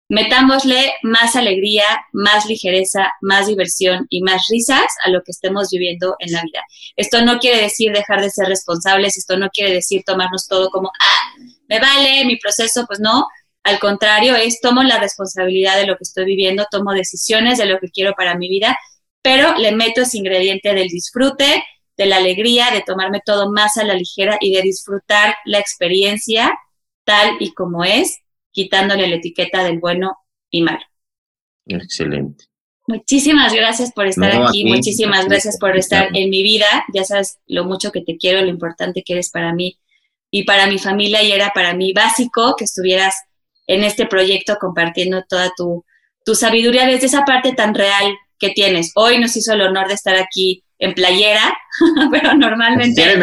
Metámosle 0.09 0.93
más 1.03 1.35
alegría, 1.35 1.83
más 2.13 2.45
ligereza, 2.45 3.11
más 3.21 3.47
diversión 3.47 4.07
y 4.09 4.21
más 4.21 4.47
risas 4.49 4.85
a 5.03 5.09
lo 5.09 5.21
que 5.21 5.31
estemos 5.31 5.69
viviendo 5.69 6.15
en 6.19 6.33
la 6.33 6.41
vida. 6.43 6.61
Esto 6.95 7.23
no 7.23 7.39
quiere 7.39 7.61
decir 7.61 7.91
dejar 7.93 8.21
de 8.21 8.29
ser 8.29 8.47
responsables, 8.47 9.17
esto 9.17 9.37
no 9.37 9.49
quiere 9.49 9.73
decir 9.73 10.03
tomarnos 10.05 10.47
todo 10.47 10.69
como, 10.69 10.89
ah, 10.99 11.43
me 11.67 11.79
vale 11.79 12.25
mi 12.25 12.37
proceso, 12.37 12.85
pues 12.87 12.99
no. 12.99 13.27
Al 13.63 13.79
contrario, 13.79 14.35
es 14.35 14.61
tomo 14.61 14.83
la 14.83 14.99
responsabilidad 14.99 15.77
de 15.77 15.85
lo 15.85 15.97
que 15.97 16.03
estoy 16.03 16.25
viviendo, 16.25 16.65
tomo 16.71 16.93
decisiones 16.93 17.57
de 17.57 17.65
lo 17.65 17.79
que 17.79 17.89
quiero 17.89 18.13
para 18.13 18.37
mi 18.37 18.47
vida, 18.47 18.77
pero 19.21 19.57
le 19.57 19.73
meto 19.73 20.01
ese 20.01 20.17
ingrediente 20.17 20.73
del 20.73 20.87
disfrute, 20.87 21.63
de 21.97 22.05
la 22.05 22.17
alegría, 22.17 22.71
de 22.71 22.81
tomarme 22.81 23.21
todo 23.25 23.51
más 23.51 23.77
a 23.77 23.83
la 23.83 23.95
ligera 23.95 24.37
y 24.39 24.53
de 24.53 24.61
disfrutar 24.61 25.35
la 25.45 25.59
experiencia 25.59 26.57
tal 27.03 27.37
y 27.39 27.53
como 27.53 27.83
es, 27.83 28.19
quitándole 28.51 29.07
la 29.07 29.15
etiqueta 29.15 29.63
del 29.63 29.79
bueno 29.79 30.17
y 30.49 30.61
malo. 30.61 30.85
Excelente. 31.65 32.45
Muchísimas 32.87 33.53
gracias 33.53 33.91
por 33.91 34.07
estar 34.07 34.31
aquí, 34.31 34.63
muchísimas 34.63 35.25
gracias 35.25 35.57
por 35.59 35.75
estar 35.75 36.07
en 36.15 36.29
mi 36.29 36.41
vida. 36.41 36.85
Ya 36.93 37.03
sabes 37.03 37.37
lo 37.45 37.65
mucho 37.65 37.91
que 37.91 38.01
te 38.01 38.17
quiero, 38.17 38.41
lo 38.41 38.47
importante 38.47 39.03
que 39.05 39.13
eres 39.13 39.29
para 39.29 39.53
mí 39.53 39.77
y 40.31 40.43
para 40.43 40.67
mi 40.67 40.77
familia 40.77 41.23
y 41.23 41.31
era 41.31 41.51
para 41.53 41.73
mí 41.73 41.93
básico 41.93 42.55
que 42.57 42.65
estuvieras 42.65 43.15
en 43.67 43.83
este 43.83 44.05
proyecto 44.05 44.57
compartiendo 44.59 45.23
toda 45.27 45.51
tu, 45.55 45.85
tu 46.25 46.35
sabiduría 46.35 46.85
desde 46.85 47.07
esa 47.07 47.25
parte 47.25 47.53
tan 47.53 47.73
real 47.73 48.17
que 48.39 48.49
tienes. 48.49 48.91
Hoy 48.95 49.19
nos 49.19 49.35
hizo 49.35 49.53
el 49.53 49.61
honor 49.61 49.87
de 49.87 49.95
estar 49.95 50.15
aquí 50.15 50.63
en 50.79 50.93
playera, 50.93 51.57
pero 52.11 52.35
normalmente... 52.35 53.03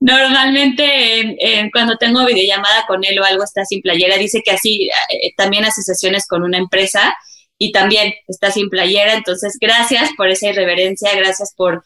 normalmente 0.00 1.70
cuando 1.72 1.96
tengo 1.96 2.26
videollamada 2.26 2.84
con 2.86 3.04
él 3.04 3.18
o 3.20 3.24
algo 3.24 3.44
está 3.44 3.64
sin 3.64 3.82
playera, 3.82 4.16
dice 4.16 4.42
que 4.44 4.50
así 4.50 4.90
eh, 5.10 5.32
también 5.36 5.64
hace 5.64 5.82
sesiones 5.82 6.26
con 6.26 6.42
una 6.42 6.58
empresa 6.58 7.14
y 7.56 7.70
también 7.70 8.12
está 8.26 8.50
sin 8.50 8.68
playera, 8.68 9.14
entonces 9.14 9.58
gracias 9.60 10.10
por 10.16 10.28
esa 10.28 10.48
irreverencia, 10.48 11.14
gracias 11.14 11.54
por, 11.56 11.84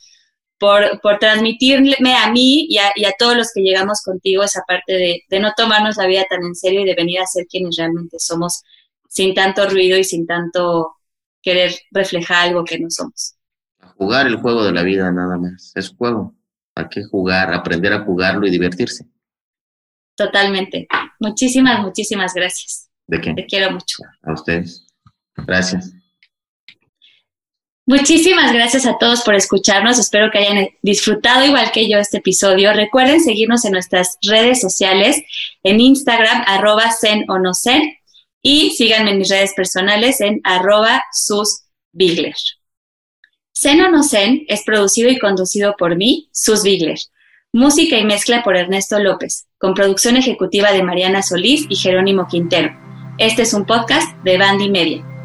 por, 0.59 1.01
por 1.01 1.19
transmitirme 1.19 2.15
a 2.15 2.31
mí 2.31 2.67
y 2.69 2.79
a, 2.79 3.13
todos 3.19 3.37
los 3.37 3.53
que 3.53 3.61
llegamos 3.61 4.03
contigo 4.03 4.43
esa 4.43 4.63
parte 4.67 4.93
de, 4.93 5.23
de 5.29 5.41
no 5.41 5.53
tomarnos 5.57 5.97
la 5.97 6.07
vida 6.07 6.25
tan 6.29 6.43
en 6.43 6.55
serio 6.55 6.81
y 6.81 6.85
de 6.85 6.95
venir 6.95 7.21
a 7.21 7.27
ser 7.27 7.47
quienes 7.47 7.77
realmente 7.77 8.19
somos 8.19 8.63
sin 9.09 9.35
tanto 9.35 9.69
ruido 9.69 9.99
y 9.99 10.05
sin 10.05 10.27
tanto 10.27 10.97
querer 11.43 11.75
reflejar 11.91 12.49
algo 12.49 12.65
que 12.65 12.79
no 12.79 12.91
somos. 12.91 13.37
jugar 13.97 14.27
el 14.27 14.37
juego 14.37 14.65
de 14.65 14.73
la 14.73 14.83
vida 14.83 15.11
nada 15.13 15.39
más, 15.39 15.73
es 15.75 15.91
juego. 15.91 16.35
Hay 16.75 16.89
que 16.89 17.05
jugar, 17.05 17.55
aprender 17.55 17.93
a 17.93 18.05
jugarlo 18.05 18.47
y 18.47 18.51
divertirse. 18.51 19.07
Totalmente. 20.15 20.87
Muchísimas, 21.21 21.81
muchísimas 21.81 22.35
gracias. 22.35 22.91
¿De 23.07 23.21
qué? 23.21 23.33
Te 23.35 23.47
quiero 23.47 23.71
mucho. 23.71 24.03
A 24.23 24.33
ustedes. 24.33 24.87
Gracias. 25.37 25.93
Muchísimas 27.89 28.53
gracias 28.53 28.85
a 28.85 28.99
todos 28.99 29.23
por 29.23 29.37
escucharnos. 29.37 29.99
Espero 29.99 30.31
que 30.33 30.39
hayan 30.39 30.69
disfrutado 30.83 31.47
igual 31.47 31.71
que 31.71 31.89
yo 31.89 31.99
este 31.99 32.19
episodio. 32.19 32.73
Recuerden 32.73 33.21
seguirnos 33.21 33.65
en 33.65 33.73
nuestras 33.73 34.19
redes 34.23 34.61
sociales, 34.61 35.23
en 35.63 35.81
Instagram, 35.81 36.43
arroba 36.49 36.91
zen 36.91 37.31
o 37.31 37.39
no 37.39 37.55
zen, 37.55 37.97
y 38.43 38.71
síganme 38.73 39.13
en 39.13 39.19
mis 39.19 39.29
redes 39.29 39.55
personales 39.55 40.21
en 40.21 40.41
arroba 40.43 41.05
susbigler. 41.13 42.35
Zen 43.57 43.81
o 43.81 43.91
no 43.91 44.03
Zen 44.03 44.45
es 44.49 44.65
producido 44.65 45.09
y 45.09 45.19
conducido 45.19 45.77
por 45.79 45.97
mí, 45.97 46.29
Sus 46.33 46.63
Bigler. 46.63 46.99
Música 47.53 47.97
y 47.97 48.05
mezcla 48.05 48.43
por 48.43 48.57
Ernesto 48.57 48.99
López, 48.99 49.47
con 49.59 49.73
producción 49.73 50.17
ejecutiva 50.17 50.73
de 50.73 50.83
Mariana 50.83 51.23
Solís 51.23 51.67
y 51.71 51.77
Jerónimo 51.77 52.27
Quintero. 52.29 52.77
Este 53.17 53.43
es 53.43 53.55
un 53.55 53.65
podcast 53.65 54.15
de 54.25 54.37
Bandy 54.37 54.69
Media. 54.69 55.16